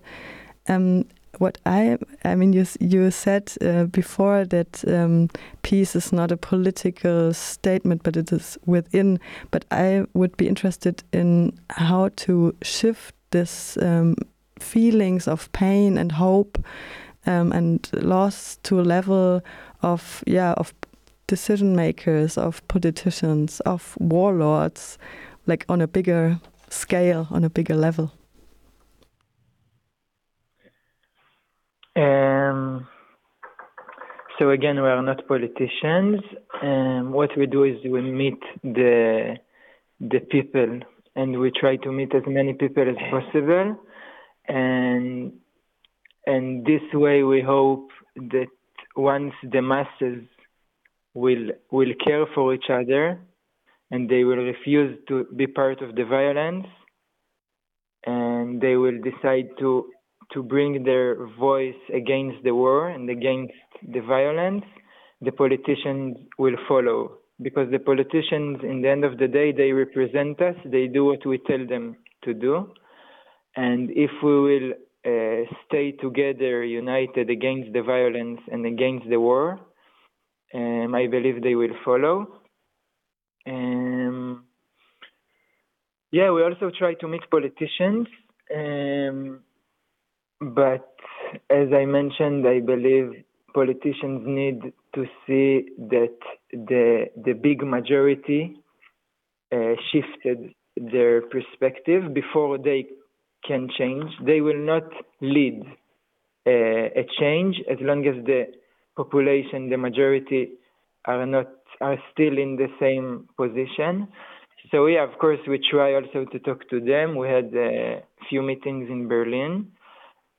Um, 0.69 1.05
what 1.39 1.59
I, 1.65 1.99
I 2.25 2.35
mean, 2.35 2.53
you 2.53 2.67
you 2.81 3.11
said 3.11 3.53
uh, 3.61 3.85
before 3.85 4.45
that 4.47 4.85
um, 4.87 5.29
peace 5.63 5.97
is 5.97 6.13
not 6.13 6.33
a 6.33 6.37
political 6.37 7.33
statement, 7.33 8.03
but 8.03 8.17
it 8.17 8.33
is 8.33 8.59
within. 8.67 9.19
But 9.51 9.65
I 9.71 10.05
would 10.15 10.37
be 10.37 10.49
interested 10.49 11.03
in 11.13 11.59
how 11.71 12.11
to 12.17 12.55
shift 12.63 13.15
this 13.31 13.77
um, 13.79 14.15
feelings 14.59 15.29
of 15.29 15.51
pain 15.53 15.99
and 15.99 16.13
hope 16.13 16.59
um, 17.27 17.53
and 17.53 17.89
loss 17.93 18.57
to 18.63 18.81
a 18.81 18.83
level 18.83 19.43
of 19.83 20.23
yeah 20.27 20.53
of 20.53 20.75
decision 21.31 21.77
makers, 21.77 22.37
of 22.37 22.67
politicians, 22.67 23.61
of 23.61 23.97
warlords, 24.01 24.99
like 25.47 25.65
on 25.69 25.81
a 25.81 25.87
bigger 25.87 26.41
scale, 26.69 27.29
on 27.31 27.45
a 27.45 27.51
bigger 27.51 27.77
level? 27.77 28.11
Um, 31.95 32.89
so 34.39 34.51
again, 34.51 34.77
we 34.83 34.89
are 34.89 35.03
not 35.03 35.29
politicians. 35.29 36.21
Um, 36.63 37.13
what 37.13 37.31
we 37.37 37.47
do 37.47 37.63
is 37.63 37.77
we 37.85 38.01
meet 38.01 38.43
the 38.65 39.37
the 40.01 40.21
people, 40.21 40.81
and 41.17 41.39
we 41.41 41.51
try 41.51 41.77
to 41.77 41.93
meet 41.93 42.15
as 42.15 42.23
many 42.27 42.55
people 42.55 42.85
as 42.89 42.97
possible, 43.11 43.77
and 44.49 45.33
and 46.27 46.65
this 46.65 46.83
way 46.93 47.23
we 47.23 47.41
hope 47.41 47.89
that 48.17 48.49
once 48.97 49.33
the 49.43 49.63
masses 49.63 50.23
will 51.15 51.51
will 51.71 51.93
care 52.05 52.27
for 52.35 52.55
each 52.55 52.71
other 52.71 53.21
and 53.91 54.09
they 54.09 54.25
will 54.25 54.37
refuse 54.37 54.99
to 55.09 55.27
be 55.37 55.47
part 55.47 55.83
of 55.83 55.95
the 55.97 56.05
violence 56.05 56.67
and 58.07 58.61
they 58.61 58.77
will 58.77 58.99
decide 59.03 59.49
to 59.59 59.91
to 60.33 60.43
bring 60.43 60.85
their 60.85 61.27
voice 61.39 61.83
against 61.93 62.43
the 62.45 62.55
war 62.55 62.89
and 62.89 63.11
against 63.11 63.53
the 63.95 64.01
violence 64.01 64.65
the 65.21 65.33
politicians 65.33 66.17
will 66.39 66.57
follow 66.69 67.20
because 67.43 67.71
the 67.71 67.79
politicians 67.79 68.59
in 68.63 68.83
the 68.83 68.89
end 68.89 69.05
of 69.05 69.19
the 69.19 69.29
day 69.29 69.53
they 69.53 69.73
represent 69.73 70.41
us 70.41 70.57
they 70.65 70.87
do 70.87 71.05
what 71.05 71.25
we 71.27 71.39
tell 71.39 71.67
them 71.67 71.97
to 72.23 72.35
do 72.35 72.73
and 73.57 73.91
if 73.91 74.11
we 74.23 74.41
will 74.49 74.71
uh, 75.07 75.45
stay 75.67 75.93
together 75.93 76.65
united 76.65 77.31
against 77.31 77.73
the 77.73 77.83
violence 77.83 78.41
and 78.53 78.67
against 78.67 79.09
the 79.09 79.19
war 79.19 79.59
um, 80.53 80.95
I 80.95 81.07
believe 81.07 81.43
they 81.43 81.55
will 81.55 81.75
follow. 81.85 82.41
Um, 83.47 84.45
yeah, 86.11 86.31
we 86.33 86.43
also 86.43 86.71
try 86.77 86.95
to 86.95 87.09
meet 87.09 87.23
politicians, 87.31 88.09
um, 88.55 89.41
but 90.41 90.93
as 91.49 91.69
I 91.73 91.85
mentioned, 91.85 92.47
I 92.49 92.59
believe 92.61 93.25
politicians 93.55 94.23
need 94.25 94.73
to 94.95 95.05
see 95.27 95.69
that 95.79 96.17
the 96.53 97.07
the 97.25 97.33
big 97.33 97.63
majority 97.63 98.57
uh, 99.53 99.75
shifted 99.91 100.55
their 100.77 101.23
perspective 101.23 102.15
before 102.15 102.59
they 102.59 102.87
can 103.47 103.69
change. 103.79 104.11
They 104.25 104.41
will 104.41 104.59
not 104.59 104.85
lead 105.21 105.63
uh, 106.47 106.51
a 106.51 107.07
change 107.19 107.57
as 107.71 107.79
long 107.81 108.07
as 108.07 108.25
the 108.25 108.47
population, 108.97 109.71
the 109.71 109.77
majority 109.77 110.53
are 111.05 111.27
not 111.27 111.49
are 111.81 111.99
still 112.13 112.37
in 112.37 112.57
the 112.57 112.69
same 112.79 113.29
position. 113.37 114.09
So 114.71 114.87
yeah, 114.87 115.05
of 115.05 115.19
course, 115.19 115.41
we 115.49 115.59
try 115.71 115.95
also 115.95 116.25
to 116.31 116.39
talk 116.39 116.69
to 116.71 116.81
them. 116.81 117.17
We 117.17 117.29
had 117.29 117.55
a 117.55 118.03
few 118.29 118.43
meetings 118.43 118.89
in 118.91 119.09
Berlin, 119.09 119.73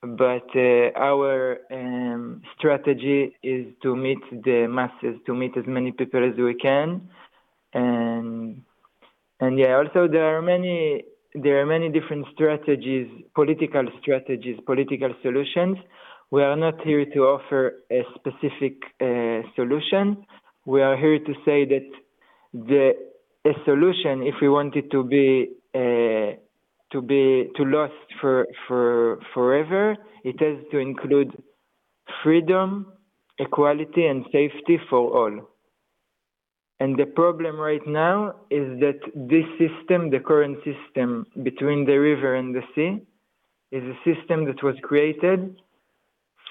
but 0.01 0.47
uh, 0.55 0.91
our 0.95 1.59
um, 1.71 2.41
strategy 2.57 3.35
is 3.43 3.67
to 3.83 3.95
meet 3.95 4.19
the 4.31 4.67
masses, 4.67 5.19
to 5.25 5.33
meet 5.33 5.55
as 5.57 5.65
many 5.67 5.91
people 5.91 6.27
as 6.27 6.37
we 6.37 6.55
can, 6.55 7.09
and 7.73 8.61
and 9.39 9.59
yeah, 9.59 9.75
also 9.75 10.07
there 10.07 10.37
are 10.37 10.41
many 10.41 11.03
there 11.33 11.61
are 11.61 11.65
many 11.65 11.89
different 11.89 12.25
strategies, 12.33 13.07
political 13.35 13.85
strategies, 14.01 14.57
political 14.65 15.13
solutions 15.21 15.77
we 16.31 16.41
are 16.43 16.55
not 16.55 16.81
here 16.81 17.05
to 17.05 17.19
offer 17.23 17.83
a 17.91 18.03
specific 18.15 18.75
uh, 19.01 19.41
solution. 19.53 20.25
We 20.65 20.81
are 20.81 20.95
here 20.95 21.19
to 21.19 21.33
say 21.45 21.65
that 21.65 21.89
the 22.53 22.93
a 23.43 23.53
solution, 23.65 24.23
if 24.23 24.35
we 24.41 24.47
want 24.47 24.75
it 24.75 24.89
to 24.91 25.03
be 25.03 25.49
uh, 25.75 25.79
to 26.91 27.01
be 27.01 27.49
to 27.55 27.63
last 27.63 27.93
for 28.19 28.47
for 28.67 29.19
forever, 29.33 29.95
it 30.23 30.39
has 30.39 30.57
to 30.71 30.77
include 30.77 31.31
freedom, 32.23 32.93
equality, 33.39 34.05
and 34.05 34.25
safety 34.31 34.79
for 34.89 35.17
all. 35.17 35.47
And 36.79 36.97
the 36.97 37.05
problem 37.05 37.59
right 37.59 37.85
now 37.85 38.33
is 38.49 38.79
that 38.79 38.99
this 39.13 39.45
system, 39.59 40.09
the 40.09 40.19
current 40.19 40.57
system 40.65 41.27
between 41.43 41.85
the 41.85 41.97
river 41.97 42.35
and 42.35 42.55
the 42.55 42.63
sea, 42.73 43.05
is 43.71 43.83
a 43.83 43.97
system 44.03 44.45
that 44.45 44.63
was 44.63 44.75
created 44.81 45.61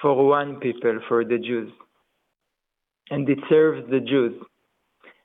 for 0.01 0.27
one 0.27 0.61
people, 0.61 1.01
for 1.09 1.25
the 1.25 1.37
Jews. 1.39 1.73
And 3.11 3.29
it 3.29 3.41
serves 3.49 3.91
the 3.91 4.01
Jews. 4.01 4.41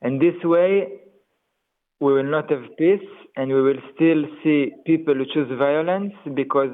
And 0.02 0.20
this 0.20 0.44
way, 0.44 1.02
we 2.00 2.14
will 2.14 2.30
not 2.30 2.50
have 2.52 2.64
peace 2.78 3.10
and 3.36 3.52
we 3.52 3.62
will 3.62 3.82
still 3.96 4.24
see 4.44 4.72
people 4.86 5.14
who 5.14 5.26
choose 5.34 5.52
violence 5.58 6.14
because 6.34 6.72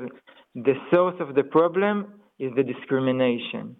the 0.55 0.73
source 0.91 1.15
of 1.19 1.35
the 1.35 1.43
problem 1.43 2.13
is 2.39 2.51
the 2.55 2.63
discrimination 2.63 3.75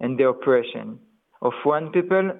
and 0.00 0.18
the 0.18 0.28
oppression 0.28 0.98
of 1.42 1.52
one 1.62 1.90
people 1.92 2.32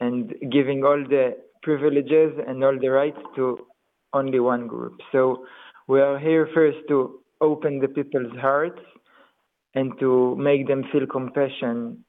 and 0.00 0.34
giving 0.50 0.84
all 0.84 0.98
the 0.98 1.36
privileges 1.62 2.32
and 2.46 2.64
all 2.64 2.78
the 2.80 2.88
rights 2.88 3.20
to 3.36 3.58
only 4.14 4.40
one 4.40 4.66
group. 4.66 4.98
So 5.12 5.44
we 5.86 6.00
are 6.00 6.18
here 6.18 6.48
first 6.54 6.78
to 6.88 7.20
open 7.40 7.78
the 7.78 7.88
people's 7.88 8.36
hearts 8.40 8.80
and 9.74 9.92
to 10.00 10.34
make 10.36 10.66
them 10.66 10.84
feel 10.90 11.06
compassion 11.06 12.04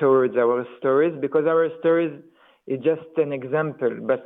towards 0.00 0.36
our 0.36 0.66
stories 0.78 1.14
because 1.20 1.46
our 1.46 1.68
stories 1.80 2.12
is 2.66 2.80
just 2.82 3.06
an 3.16 3.32
example, 3.32 3.90
but 4.02 4.24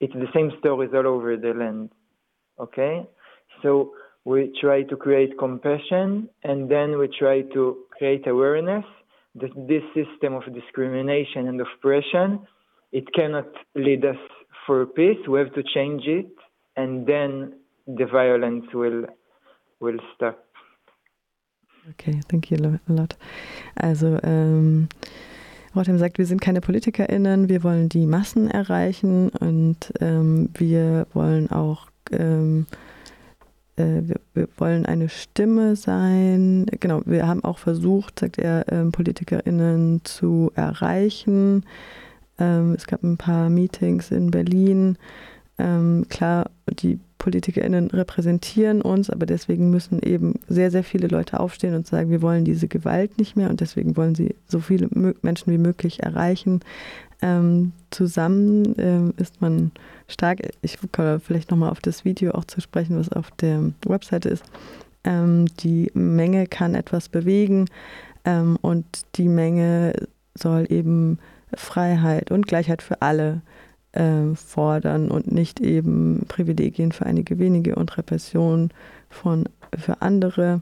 it's 0.00 0.14
the 0.14 0.28
same 0.34 0.50
stories 0.58 0.90
all 0.94 1.06
over 1.06 1.36
the 1.36 1.52
land. 1.52 1.90
Okay? 2.58 3.06
So 3.62 3.92
we 4.24 4.52
try 4.60 4.82
to 4.82 4.96
create 4.96 5.38
compassion 5.38 6.28
and 6.42 6.70
then 6.70 6.98
we 6.98 7.08
try 7.18 7.42
to 7.54 7.84
create 7.96 8.26
awareness 8.26 8.84
that 9.36 9.50
this 9.68 9.82
system 9.94 10.34
of 10.34 10.42
discrimination 10.52 11.48
and 11.48 11.60
oppression 11.60 12.40
it 12.92 13.04
cannot 13.14 13.46
lead 13.76 14.04
us 14.04 14.16
for 14.66 14.84
peace. 14.86 15.18
We 15.28 15.38
have 15.38 15.54
to 15.54 15.62
change 15.62 16.02
it 16.06 16.32
and 16.76 17.06
then 17.06 17.54
the 17.86 18.06
violence 18.06 18.66
will 18.74 19.04
will 19.80 19.98
stop. 20.14 20.44
Okay, 21.90 22.20
thank 22.28 22.50
you 22.50 22.58
a 22.58 22.92
lot. 22.92 23.16
Also, 23.82 24.18
ähm, 24.22 24.88
Rotem 25.74 25.98
sagt, 25.98 26.18
wir 26.18 26.26
sind 26.26 26.40
keine 26.40 26.60
PolitikerInnen, 26.60 27.48
wir 27.48 27.62
wollen 27.62 27.88
die 27.88 28.06
Massen 28.06 28.50
erreichen 28.50 29.28
und 29.28 29.76
ähm, 30.00 30.50
wir 30.54 31.06
wollen 31.12 31.50
auch, 31.50 31.86
ähm, 32.10 32.66
äh, 33.76 34.02
wir, 34.02 34.16
wir, 34.34 34.48
wollen 34.56 34.84
eine 34.84 35.08
Stimme 35.08 35.76
sein. 35.76 36.66
Genau, 36.80 37.02
wir 37.06 37.26
haben 37.26 37.44
auch 37.44 37.58
versucht, 37.58 38.18
sagt 38.18 38.38
er, 38.38 38.64
ähm, 38.72 38.90
PolitikerInnen 38.90 40.00
zu 40.02 40.50
erreichen. 40.56 41.64
Ähm, 42.40 42.74
es 42.74 42.88
gab 42.88 43.04
ein 43.04 43.16
paar 43.16 43.48
Meetings 43.48 44.10
in 44.10 44.32
Berlin. 44.32 44.98
Ähm, 45.60 46.06
klar, 46.08 46.50
die 46.70 46.98
PolitikerInnen 47.18 47.88
repräsentieren 47.90 48.80
uns, 48.80 49.10
aber 49.10 49.26
deswegen 49.26 49.70
müssen 49.70 50.00
eben 50.02 50.36
sehr, 50.48 50.70
sehr 50.70 50.82
viele 50.82 51.06
Leute 51.06 51.38
aufstehen 51.38 51.74
und 51.74 51.86
sagen, 51.86 52.08
wir 52.10 52.22
wollen 52.22 52.46
diese 52.46 52.66
Gewalt 52.66 53.18
nicht 53.18 53.36
mehr 53.36 53.50
und 53.50 53.60
deswegen 53.60 53.94
wollen 53.94 54.14
sie 54.14 54.34
so 54.48 54.60
viele 54.60 54.88
Menschen 55.20 55.52
wie 55.52 55.58
möglich 55.58 56.02
erreichen. 56.02 56.60
Ähm, 57.20 57.72
zusammen 57.90 58.74
ähm, 58.78 59.12
ist 59.18 59.42
man 59.42 59.72
stark. 60.08 60.38
Ich 60.62 60.78
komme 60.92 61.20
vielleicht 61.20 61.50
nochmal 61.50 61.70
auf 61.70 61.80
das 61.80 62.06
Video 62.06 62.32
auch 62.32 62.46
zu 62.46 62.62
sprechen, 62.62 62.98
was 62.98 63.12
auf 63.12 63.30
der 63.32 63.72
Webseite 63.84 64.30
ist. 64.30 64.44
Ähm, 65.04 65.44
die 65.60 65.90
Menge 65.92 66.46
kann 66.46 66.74
etwas 66.74 67.10
bewegen 67.10 67.66
ähm, 68.24 68.56
und 68.62 68.86
die 69.16 69.28
Menge 69.28 69.92
soll 70.34 70.66
eben 70.70 71.18
Freiheit 71.52 72.30
und 72.30 72.46
Gleichheit 72.46 72.80
für 72.80 73.02
alle 73.02 73.42
äh, 73.42 73.59
fordern 74.36 75.10
und 75.10 75.32
nicht 75.32 75.60
eben 75.60 76.24
Privilegien 76.28 76.92
für 76.92 77.06
einige 77.06 77.38
wenige 77.38 77.74
und 77.74 77.96
Repression 77.98 78.70
von, 79.08 79.48
für 79.76 80.00
andere. 80.00 80.60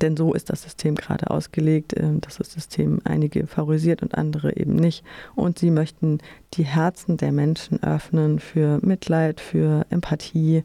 Denn 0.00 0.16
so 0.16 0.32
ist 0.32 0.48
das 0.48 0.62
System 0.62 0.94
gerade 0.94 1.30
ausgelegt, 1.30 1.92
äh, 1.92 2.18
dass 2.20 2.38
das 2.38 2.50
System 2.50 3.00
einige 3.04 3.46
favorisiert 3.46 4.02
und 4.02 4.16
andere 4.16 4.56
eben 4.56 4.76
nicht. 4.76 5.04
Und 5.34 5.58
sie 5.58 5.70
möchten 5.70 6.18
die 6.54 6.64
Herzen 6.64 7.18
der 7.18 7.32
Menschen 7.32 7.82
öffnen 7.82 8.38
für 8.38 8.78
Mitleid, 8.82 9.40
für 9.40 9.84
Empathie 9.90 10.64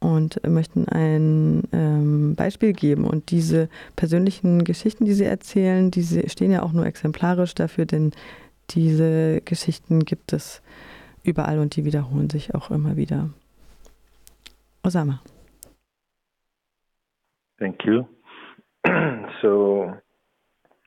und 0.00 0.46
möchten 0.46 0.86
ein 0.88 1.64
ähm, 1.72 2.34
Beispiel 2.36 2.72
geben. 2.72 3.04
Und 3.04 3.30
diese 3.30 3.68
persönlichen 3.96 4.64
Geschichten, 4.64 5.06
die 5.06 5.14
sie 5.14 5.24
erzählen, 5.24 5.90
die 5.90 6.04
stehen 6.28 6.52
ja 6.52 6.62
auch 6.62 6.72
nur 6.72 6.86
exemplarisch 6.86 7.54
dafür, 7.54 7.86
denn 7.86 8.12
diese 8.70 9.40
Geschichten 9.44 10.04
gibt 10.04 10.34
es 10.34 10.60
überall 11.24 11.58
und 11.58 11.76
die 11.76 11.84
wiederholen 11.84 12.30
sich 12.30 12.54
auch 12.54 12.70
immer 12.70 12.96
wieder. 12.96 13.28
Osama. 14.82 15.20
Thank 17.58 17.84
you. 17.84 18.06
so 19.42 19.92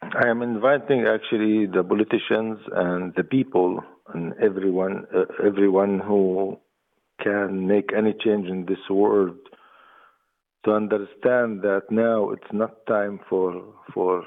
I 0.02 0.28
am 0.28 0.41
inviting 0.41 1.06
actually 1.06 1.67
the 1.67 1.84
politicians 1.84 2.60
and 2.74 3.13
the 3.15 3.24
people 3.24 3.84
and 4.13 4.34
everyone, 4.41 5.06
uh, 5.13 5.26
everyone 5.46 6.00
who 6.00 6.58
can 7.22 7.67
make 7.67 7.91
any 7.96 8.13
change 8.24 8.48
in 8.48 8.65
this 8.65 8.89
world 8.89 9.38
to 10.65 10.72
understand 10.72 11.62
that 11.62 11.84
now 11.89 12.30
it's 12.32 12.54
not 12.54 12.86
time 12.88 13.20
for 13.30 13.63
for 13.94 14.24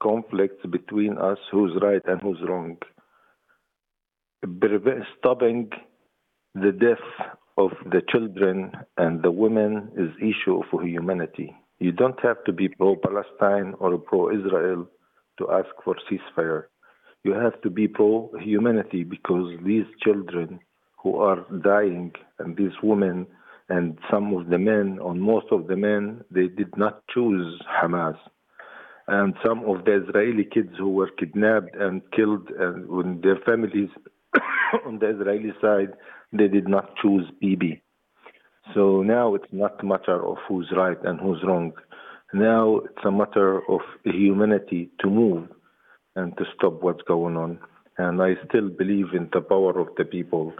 conflicts 0.00 0.64
between 0.70 1.18
us 1.18 1.38
who's 1.50 1.72
right 1.82 2.02
and 2.06 2.20
who's 2.20 2.38
wrong 2.48 2.76
stopping 5.18 5.70
the 6.54 6.72
death 6.72 7.26
of 7.58 7.70
the 7.90 8.02
children 8.08 8.72
and 8.96 9.22
the 9.22 9.30
women 9.30 9.90
is 9.96 10.10
issue 10.20 10.62
for 10.70 10.84
humanity 10.86 11.54
you 11.78 11.92
don't 11.92 12.20
have 12.20 12.42
to 12.44 12.52
be 12.52 12.68
pro 12.68 12.96
palestine 12.96 13.74
or 13.78 13.96
pro 13.98 14.30
israel 14.30 14.86
to 15.38 15.50
ask 15.50 15.68
for 15.84 15.96
ceasefire 16.08 16.64
you 17.24 17.32
have 17.32 17.60
to 17.62 17.70
be 17.70 17.88
pro 17.88 18.30
humanity 18.40 19.04
because 19.04 19.52
these 19.64 19.86
children 20.02 20.60
who 21.02 21.16
are 21.16 21.44
dying 21.62 22.12
and 22.38 22.56
these 22.56 22.76
women 22.82 23.26
and 23.68 23.98
some 24.10 24.32
of 24.34 24.48
the 24.48 24.58
men, 24.58 24.98
or 25.00 25.14
most 25.14 25.46
of 25.50 25.66
the 25.66 25.76
men, 25.76 26.22
they 26.30 26.46
did 26.46 26.76
not 26.76 27.02
choose 27.12 27.60
Hamas. 27.82 28.16
And 29.08 29.34
some 29.44 29.64
of 29.64 29.84
the 29.84 30.04
Israeli 30.04 30.44
kids 30.44 30.70
who 30.78 30.90
were 30.90 31.10
kidnapped 31.10 31.74
and 31.76 32.02
killed, 32.12 32.48
and 32.50 32.88
when 32.88 33.20
their 33.20 33.38
families 33.44 33.90
on 34.86 34.98
the 34.98 35.10
Israeli 35.10 35.52
side, 35.60 35.92
they 36.32 36.48
did 36.48 36.68
not 36.68 36.96
choose 36.96 37.26
Bibi. 37.40 37.82
So 38.74 39.02
now 39.02 39.34
it's 39.34 39.52
not 39.52 39.82
a 39.82 39.86
matter 39.86 40.26
of 40.26 40.38
who's 40.48 40.72
right 40.76 40.98
and 41.04 41.20
who's 41.20 41.42
wrong. 41.44 41.72
Now 42.34 42.78
it's 42.78 43.04
a 43.04 43.10
matter 43.12 43.58
of 43.70 43.80
humanity 44.04 44.90
to 45.00 45.08
move 45.08 45.48
and 46.16 46.36
to 46.36 46.44
stop 46.56 46.82
what's 46.82 47.02
going 47.02 47.36
on. 47.36 47.58
And 47.98 48.20
I 48.20 48.34
still 48.48 48.68
believe 48.68 49.14
in 49.14 49.28
the 49.32 49.40
power 49.40 49.78
of 49.78 49.88
the 49.96 50.04
people 50.04 50.52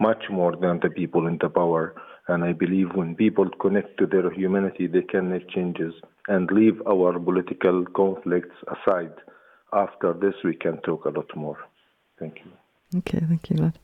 much 0.00 0.24
more 0.30 0.54
than 0.56 0.80
the 0.80 0.90
people 0.90 1.26
in 1.26 1.38
the 1.40 1.48
power. 1.48 1.94
And 2.28 2.44
I 2.44 2.52
believe 2.52 2.94
when 2.94 3.14
people 3.14 3.48
connect 3.60 3.98
to 3.98 4.06
their 4.06 4.30
humanity, 4.32 4.86
they 4.86 5.02
can 5.02 5.30
make 5.30 5.48
changes 5.50 5.94
and 6.28 6.50
leave 6.50 6.80
our 6.86 7.18
political 7.18 7.84
conflicts 7.96 8.56
aside. 8.68 9.14
After 9.72 10.12
this, 10.12 10.34
we 10.44 10.54
can 10.54 10.80
talk 10.82 11.04
a 11.04 11.10
lot 11.10 11.34
more. 11.36 11.58
Thank 12.18 12.36
you. 12.44 12.67
Okay, 12.96 13.20
thank 13.20 13.50
you 13.50 13.56
lot. 13.56 13.74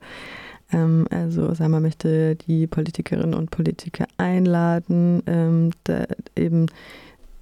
Ähm, 0.72 1.06
also 1.10 1.48
Osama 1.48 1.80
möchte 1.80 2.36
die 2.36 2.66
Politikerinnen 2.66 3.34
und 3.34 3.50
Politiker 3.50 4.06
einladen, 4.16 5.22
ähm, 5.26 5.70
eben 6.36 6.66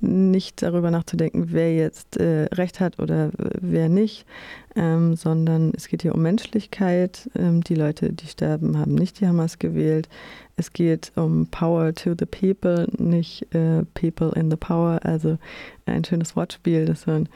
nicht 0.01 0.63
darüber 0.63 0.91
nachzudenken, 0.91 1.53
wer 1.53 1.75
jetzt 1.75 2.17
äh, 2.17 2.49
recht 2.53 2.81
hat 2.81 2.99
oder 2.99 3.31
wer 3.39 3.89
nicht, 3.89 4.27
ähm, 4.75 5.15
sondern 5.15 5.73
es 5.77 5.87
geht 5.87 6.03
hier 6.03 6.15
um 6.15 6.23
Menschlichkeit. 6.23 7.31
Ähm, 7.37 7.63
die 7.63 7.77
Leute, 7.77 8.13
die 8.13 8.27
sterben, 8.27 8.77
haben 8.77 8.97
nicht 8.97 9.21
die 9.21 9.29
Hamas 9.29 9.61
gewählt. 9.61 10.09
Es 10.57 10.73
geht 10.73 11.13
um 11.15 11.47
Power 11.47 11.95
to 11.95 12.15
the 12.19 12.27
People, 12.27 12.89
nicht 12.99 13.55
äh, 13.55 13.85
People 13.95 14.33
in 14.35 14.51
the 14.51 14.57
Power. 14.57 14.99
Also 15.05 15.39
ein 15.87 16.05
schönes 16.05 16.35
Wortspiel, 16.35 16.85
das 16.85 17.07
man 17.07 17.29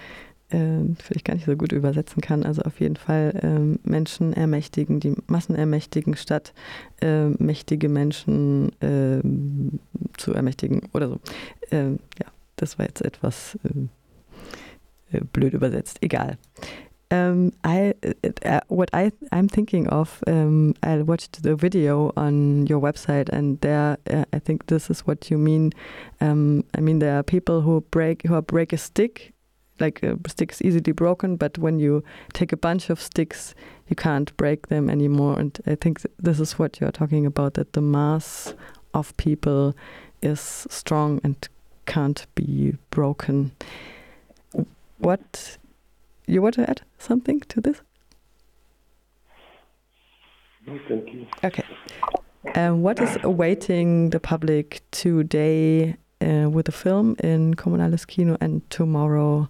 äh, 0.51 0.81
vielleicht 0.99 1.25
gar 1.25 1.35
nicht 1.35 1.47
so 1.47 1.57
gut 1.57 1.73
übersetzen 1.73 2.21
kann. 2.21 2.43
Also 2.45 2.63
auf 2.63 2.81
jeden 2.81 2.97
Fall 2.97 3.39
ähm, 3.43 3.79
Menschen 3.85 4.33
ermächtigen, 4.33 5.01
die 5.01 5.15
Massen 5.27 5.57
ermächtigen, 5.57 6.17
statt 6.17 6.53
äh, 7.01 7.29
mächtige 7.39 7.89
Menschen 7.89 8.71
äh, 8.81 9.21
zu 10.17 10.33
ermächtigen 10.35 10.83
oder 10.93 11.09
so. 11.09 11.21
Ähm, 11.71 11.99
ja. 12.19 12.27
Das 12.57 12.79
war 12.79 12.87
jetzt 12.87 13.03
etwas 13.03 13.59
äh, 13.65 15.17
äh, 15.17 15.21
blöd 15.33 15.53
übersetzt. 15.53 15.99
Egal. 16.01 16.39
Um, 17.09 17.53
I, 17.65 17.95
uh, 18.45 18.61
what 18.69 18.91
I, 18.93 19.13
I'm 19.31 19.49
thinking 19.49 19.89
of, 19.89 20.25
um, 20.27 20.75
I 20.83 21.03
watched 21.03 21.41
the 21.45 21.55
video 21.55 22.13
on 22.17 22.67
your 22.67 22.81
website, 22.81 23.29
and 23.33 23.61
there, 23.61 23.97
uh, 24.11 24.25
I 24.33 24.41
think 24.41 24.67
this 24.67 24.91
is 24.91 25.07
what 25.07 25.31
you 25.31 25.39
mean. 25.39 25.73
Um, 26.21 26.65
I 26.77 26.81
mean, 26.81 26.99
there 26.99 27.17
are 27.17 27.23
people 27.23 27.61
who 27.61 27.83
break, 27.93 28.23
who 28.27 28.43
break 28.43 28.73
a 28.73 28.77
stick, 28.77 29.33
like 29.79 30.03
a 30.03 30.19
stick 30.29 30.53
is 30.53 30.63
easily 30.63 30.93
broken, 30.93 31.37
but 31.37 31.59
when 31.59 31.79
you 31.79 32.03
take 32.33 32.53
a 32.53 32.57
bunch 32.57 32.91
of 32.91 33.01
sticks, 33.01 33.55
you 33.89 33.97
can't 33.97 34.37
break 34.37 34.69
them 34.69 34.91
anymore. 34.91 35.39
And 35.39 35.59
I 35.67 35.75
think 35.75 36.03
this 36.19 36.41
is 36.41 36.59
what 36.59 36.81
you're 36.81 36.93
talking 36.93 37.27
about, 37.27 37.55
that 37.55 37.73
the 37.73 37.81
mass 37.81 38.55
of 38.95 39.17
people 39.17 39.75
is 40.23 40.67
strong 40.71 41.21
and 41.23 41.49
can't 41.87 42.27
be 42.35 42.77
broken. 42.91 43.53
What 44.99 45.59
you 46.27 46.43
want 46.43 46.55
to 46.55 46.69
add 46.69 46.83
something 46.99 47.41
to 47.41 47.61
this? 47.61 47.81
No, 50.67 50.79
thank 50.89 51.13
you. 51.13 51.27
Okay. 51.45 51.65
Um, 52.55 52.83
what 52.83 53.01
is 53.01 53.19
awaiting 53.23 54.11
the 54.11 54.21
public 54.21 54.81
today 54.91 55.97
uh, 56.21 56.49
with 56.51 56.67
the 56.67 56.73
film 56.73 57.17
in 57.23 57.55
Kommunales 57.55 58.07
Kino 58.07 58.37
and 58.41 58.69
tomorrow 58.71 59.49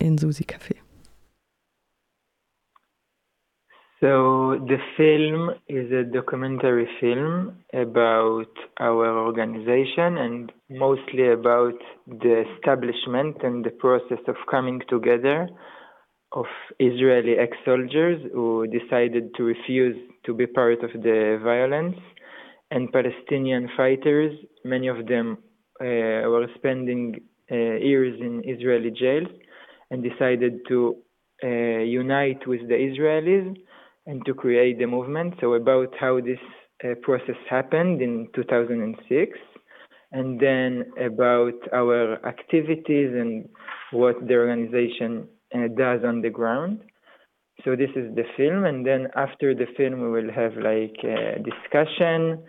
in 0.00 0.18
Susi 0.18 0.44
Cafe? 0.44 0.80
So 4.00 4.64
the 4.68 4.78
film 4.96 5.50
is 5.68 5.90
a 5.90 6.04
documentary 6.04 6.88
film 7.00 7.56
about 7.74 8.52
our 8.78 9.26
organization 9.26 10.18
and 10.18 10.52
mostly 10.70 11.32
about 11.32 11.74
the 12.06 12.44
establishment 12.54 13.38
and 13.42 13.64
the 13.64 13.70
process 13.70 14.20
of 14.28 14.36
coming 14.48 14.80
together 14.88 15.48
of 16.30 16.46
Israeli 16.78 17.38
ex-soldiers 17.38 18.20
who 18.32 18.68
decided 18.68 19.34
to 19.34 19.42
refuse 19.42 19.96
to 20.26 20.32
be 20.32 20.46
part 20.46 20.84
of 20.84 20.92
the 20.92 21.40
violence 21.42 21.98
and 22.70 22.92
Palestinian 22.92 23.68
fighters, 23.76 24.32
many 24.64 24.86
of 24.86 25.06
them 25.06 25.38
were 25.84 26.46
spending 26.56 27.20
uh, 27.50 27.54
years 27.54 28.18
in 28.20 28.42
Israeli 28.44 28.90
jails 28.90 29.28
and 29.90 30.02
decided 30.02 30.60
to 30.68 30.96
uh, 31.42 31.48
unite 32.02 32.46
with 32.46 32.62
the 32.68 32.74
Israelis 32.74 33.56
and 34.06 34.24
to 34.26 34.34
create 34.34 34.78
the 34.78 34.86
movement. 34.86 35.34
So 35.40 35.54
about 35.54 35.94
how 35.98 36.20
this 36.20 36.38
uh, 36.84 36.94
process 37.02 37.36
happened 37.48 38.02
in 38.02 38.28
2006, 38.34 39.38
and 40.12 40.40
then 40.40 40.84
about 41.00 41.58
our 41.72 42.24
activities 42.26 43.10
and 43.14 43.48
what 43.92 44.16
the 44.26 44.34
organization 44.34 45.28
uh, 45.54 45.68
does 45.76 46.00
on 46.04 46.22
the 46.22 46.30
ground. 46.30 46.80
So 47.64 47.74
this 47.76 47.90
is 47.96 48.14
the 48.14 48.24
film, 48.36 48.64
and 48.64 48.86
then 48.86 49.08
after 49.16 49.54
the 49.54 49.66
film, 49.76 50.00
we 50.00 50.10
will 50.10 50.32
have 50.32 50.52
like 50.54 50.96
a 51.02 51.38
discussion, 51.42 52.42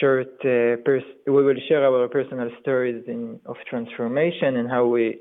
short. 0.00 0.34
Uh, 0.44 0.76
pers- 0.84 1.16
we 1.26 1.42
will 1.42 1.56
share 1.68 1.84
our 1.84 2.08
personal 2.08 2.50
stories 2.60 3.04
in, 3.06 3.40
of 3.46 3.56
transformation 3.68 4.56
and 4.56 4.70
how 4.70 4.86
we 4.86 5.20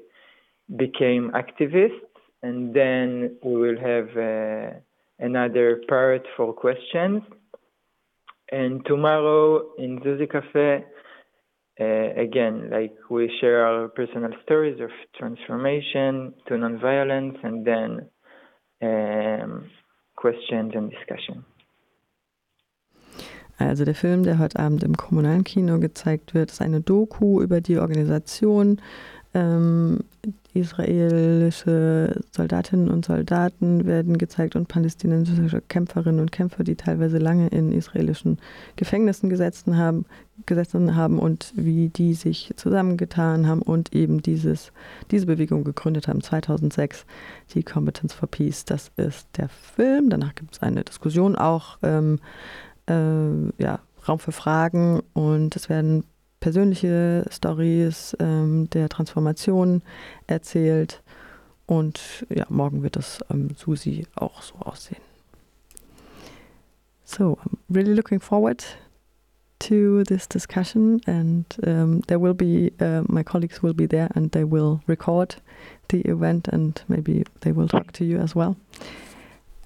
became 0.76 1.32
activists, 1.32 2.02
and 2.44 2.74
then 2.74 3.38
we 3.44 3.56
will 3.56 3.80
have 3.80 4.10
uh, 4.18 4.78
another 5.20 5.82
part 5.88 6.26
for 6.36 6.54
questions. 6.54 7.22
And 8.52 8.86
tomorrow 8.86 9.74
in 9.78 10.00
Zuzi 10.00 10.30
Cafe, 10.30 10.86
uh, 11.80 12.22
again, 12.22 12.70
like 12.72 12.96
we 13.10 13.32
share 13.40 13.66
our 13.66 13.88
personal 13.90 14.32
stories 14.44 14.80
of 14.82 14.90
transformation 15.18 16.34
to 16.48 16.54
nonviolence 16.56 17.38
and 17.44 17.66
then 17.66 18.10
um, 18.82 19.70
questions 20.16 20.72
and 20.76 20.92
discussion. 20.92 21.46
Also 23.58 23.86
der 23.86 23.96
Film, 23.96 24.24
der 24.24 24.40
heute 24.40 24.60
Abend 24.60 24.84
im 24.84 24.96
kommunalen 24.96 25.44
Kino 25.44 25.80
gezeigt 25.80 26.34
wird, 26.34 26.52
ist 26.52 26.62
eine 26.62 26.82
Doku 26.82 27.42
über 27.42 27.60
die 27.60 27.80
Organisation 27.80 28.80
ähm, 29.34 30.00
israelische 30.54 32.20
Soldatinnen 32.32 32.90
und 32.90 33.06
Soldaten 33.06 33.86
werden 33.86 34.18
gezeigt 34.18 34.56
und 34.56 34.68
palästinensische 34.68 35.62
Kämpferinnen 35.62 36.20
und 36.20 36.32
Kämpfer, 36.32 36.64
die 36.64 36.76
teilweise 36.76 37.20
lange 37.20 37.48
in 37.50 37.72
israelischen 37.72 38.40
Gefängnissen 38.76 39.30
gesessen 39.30 39.78
haben, 39.78 40.06
gesessen 40.46 40.96
haben 40.96 41.20
und 41.20 41.54
wie 41.56 41.90
die 41.90 42.14
sich 42.14 42.54
zusammengetan 42.56 43.48
haben 43.48 43.62
und 43.62 43.94
eben 43.94 44.22
dieses, 44.22 44.72
diese 45.12 45.28
Bewegung 45.28 45.64
gegründet 45.64 46.08
haben, 46.08 46.22
2006, 46.22 47.06
die 47.54 47.64
Competence 47.64 48.14
for 48.14 48.28
Peace. 48.28 48.66
Das 48.66 48.92
ist 48.98 49.28
der 49.38 49.50
Film. 49.50 50.10
Danach 50.10 50.34
gibt 50.34 50.56
es 50.56 50.62
eine 50.62 50.84
Diskussion 50.84 51.36
auch, 51.36 51.78
ähm, 51.84 52.20
äh, 52.88 53.64
ja, 53.64 53.80
Raum 54.08 54.20
für 54.20 54.32
Fragen 54.32 55.02
und 55.14 55.56
es 55.56 55.70
werden 55.70 56.04
persönliche 56.40 57.26
Stories 57.32 58.16
ähm, 58.20 58.70
der 58.70 58.90
Transformation 58.90 59.82
erzählt. 60.28 61.02
Und 61.66 62.26
ja, 62.30 62.46
morgen 62.50 62.84
wird 62.84 62.96
das 62.96 63.20
ähm, 63.30 63.50
Susi 63.58 64.06
auch 64.16 64.42
so 64.42 64.56
aussehen. 64.56 65.02
So, 67.04 67.38
I'm 67.44 67.58
really 67.74 67.94
looking 67.94 68.20
forward 68.20 68.64
to 69.60 70.04
this 70.04 70.28
discussion, 70.28 71.02
and 71.08 71.46
um, 71.66 72.02
there 72.08 72.20
will 72.20 72.34
be 72.34 72.72
uh, 72.80 73.04
my 73.08 73.24
colleagues 73.24 73.64
will 73.64 73.74
be 73.74 73.88
there, 73.88 74.10
and 74.14 74.32
they 74.32 74.44
will 74.44 74.82
record 74.88 75.38
the 75.90 76.02
event, 76.02 76.48
and 76.50 76.84
maybe 76.88 77.24
they 77.42 77.52
will 77.52 77.68
talk 77.68 77.92
to 77.94 78.06
you 78.06 78.20
as 78.20 78.36
well. 78.36 78.56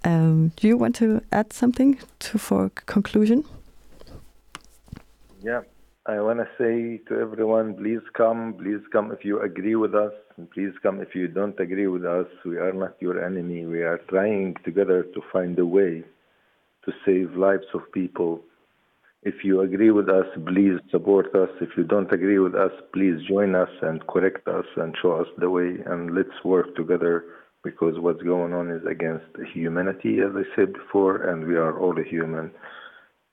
Um, 0.04 0.52
do 0.56 0.68
you 0.68 0.78
want 0.78 0.96
to 0.96 1.22
add 1.32 1.54
something 1.54 2.00
to 2.20 2.38
for 2.38 2.70
conclusion? 2.88 3.44
Yeah, 5.44 5.62
I 6.06 6.20
want 6.20 6.40
to 6.40 6.48
say 6.58 7.00
to 7.08 7.20
everyone, 7.20 7.76
please 7.76 8.02
come, 8.16 8.56
please 8.60 8.82
come 8.92 9.12
if 9.12 9.24
you 9.24 9.42
agree 9.42 9.76
with 9.76 9.94
us, 9.94 10.12
please 10.54 10.74
come 10.82 11.02
if 11.02 11.14
you 11.14 11.28
don't 11.28 11.60
agree 11.60 11.88
with 11.88 12.06
us. 12.06 12.26
We 12.44 12.58
are 12.58 12.74
not 12.74 12.96
your 13.00 13.24
enemy. 13.24 13.66
We 13.66 13.82
are 13.82 14.00
trying 14.10 14.56
together 14.66 15.04
to 15.04 15.22
find 15.32 15.58
a 15.60 15.66
way 15.66 16.04
to 16.86 16.92
save 17.06 17.36
lives 17.36 17.68
of 17.74 17.92
people. 17.92 18.42
If 19.24 19.44
you 19.44 19.62
agree 19.62 19.92
with 19.92 20.10
us, 20.10 20.26
please 20.48 20.80
support 20.90 21.36
us. 21.36 21.50
If 21.62 21.70
you 21.78 21.84
don't 21.84 22.12
agree 22.12 22.40
with 22.40 22.56
us, 22.56 22.72
please 22.92 23.22
join 23.28 23.54
us 23.54 23.70
and 23.84 24.06
correct 24.08 24.48
us 24.48 24.66
and 24.78 24.96
show 25.00 25.12
us 25.12 25.28
the 25.38 25.52
way. 25.52 25.78
And 25.86 26.16
let's 26.16 26.44
work 26.44 26.76
together 26.76 27.26
because 27.64 28.00
what's 28.00 28.22
going 28.22 28.54
on 28.54 28.70
is 28.70 28.86
against 28.86 29.26
humanity, 29.54 30.20
as 30.20 30.32
I 30.36 30.44
said 30.56 30.74
before, 30.74 31.18
and 31.30 31.46
we 31.48 31.56
are 31.56 31.78
all 31.78 31.96
human. 31.96 32.52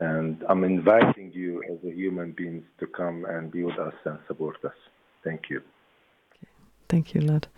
And 0.01 0.45
I'm 0.49 0.64
inviting 0.64 1.33
you 1.33 1.62
as 1.64 1.79
a 1.85 1.93
human 1.93 2.33
beings 2.33 2.64
to 2.79 2.87
come 2.87 3.24
and 3.24 3.51
be 3.51 3.64
with 3.64 3.79
us 3.79 3.95
and 4.05 4.18
support 4.29 4.64
us. 4.64 4.76
Thank 5.24 5.51
you. 5.51 5.62
Thank 6.89 7.14
you, 7.14 7.20
Lord. 7.20 7.49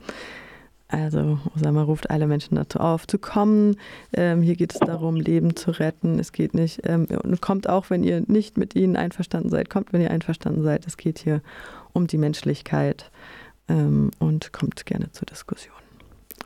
Also, 0.89 1.39
Osama 1.55 1.83
ruft 1.83 2.11
alle 2.11 2.27
Menschen 2.27 2.57
dazu 2.57 2.81
auf, 2.81 3.07
zu 3.07 3.19
kommen. 3.19 3.77
Ähm, 4.13 4.43
hier 4.43 4.57
geht 4.57 4.73
es 4.73 4.81
darum, 4.81 5.17
Leben 5.17 5.55
zu 5.55 5.71
retten. 5.71 6.19
Es 6.19 6.33
geht 6.33 6.53
nicht, 6.55 6.81
ähm, 6.85 7.07
und 7.23 7.41
kommt 7.41 7.69
auch, 7.69 7.91
wenn 7.91 8.03
ihr 8.03 8.23
nicht 8.27 8.59
mit 8.59 8.75
ihnen 8.75 8.97
einverstanden 8.97 9.51
seid, 9.51 9.71
kommt, 9.71 9.93
wenn 9.93 10.01
ihr 10.01 10.11
einverstanden 10.11 10.63
seid. 10.63 10.87
Es 10.87 10.97
geht 10.97 11.19
hier 11.19 11.43
um 11.93 12.09
die 12.09 12.19
Menschlichkeit 12.19 13.11
ähm, 13.69 14.11
und 14.19 14.53
kommt 14.53 14.85
gerne 14.85 15.13
zur 15.13 15.27
Diskussion. 15.27 15.77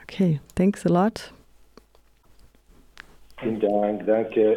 Okay, 0.02 0.40
thanks 0.54 0.84
a 0.84 0.88
lot. 0.88 1.32
Vielen 3.40 3.60
Dank, 3.60 4.06
danke. 4.06 4.56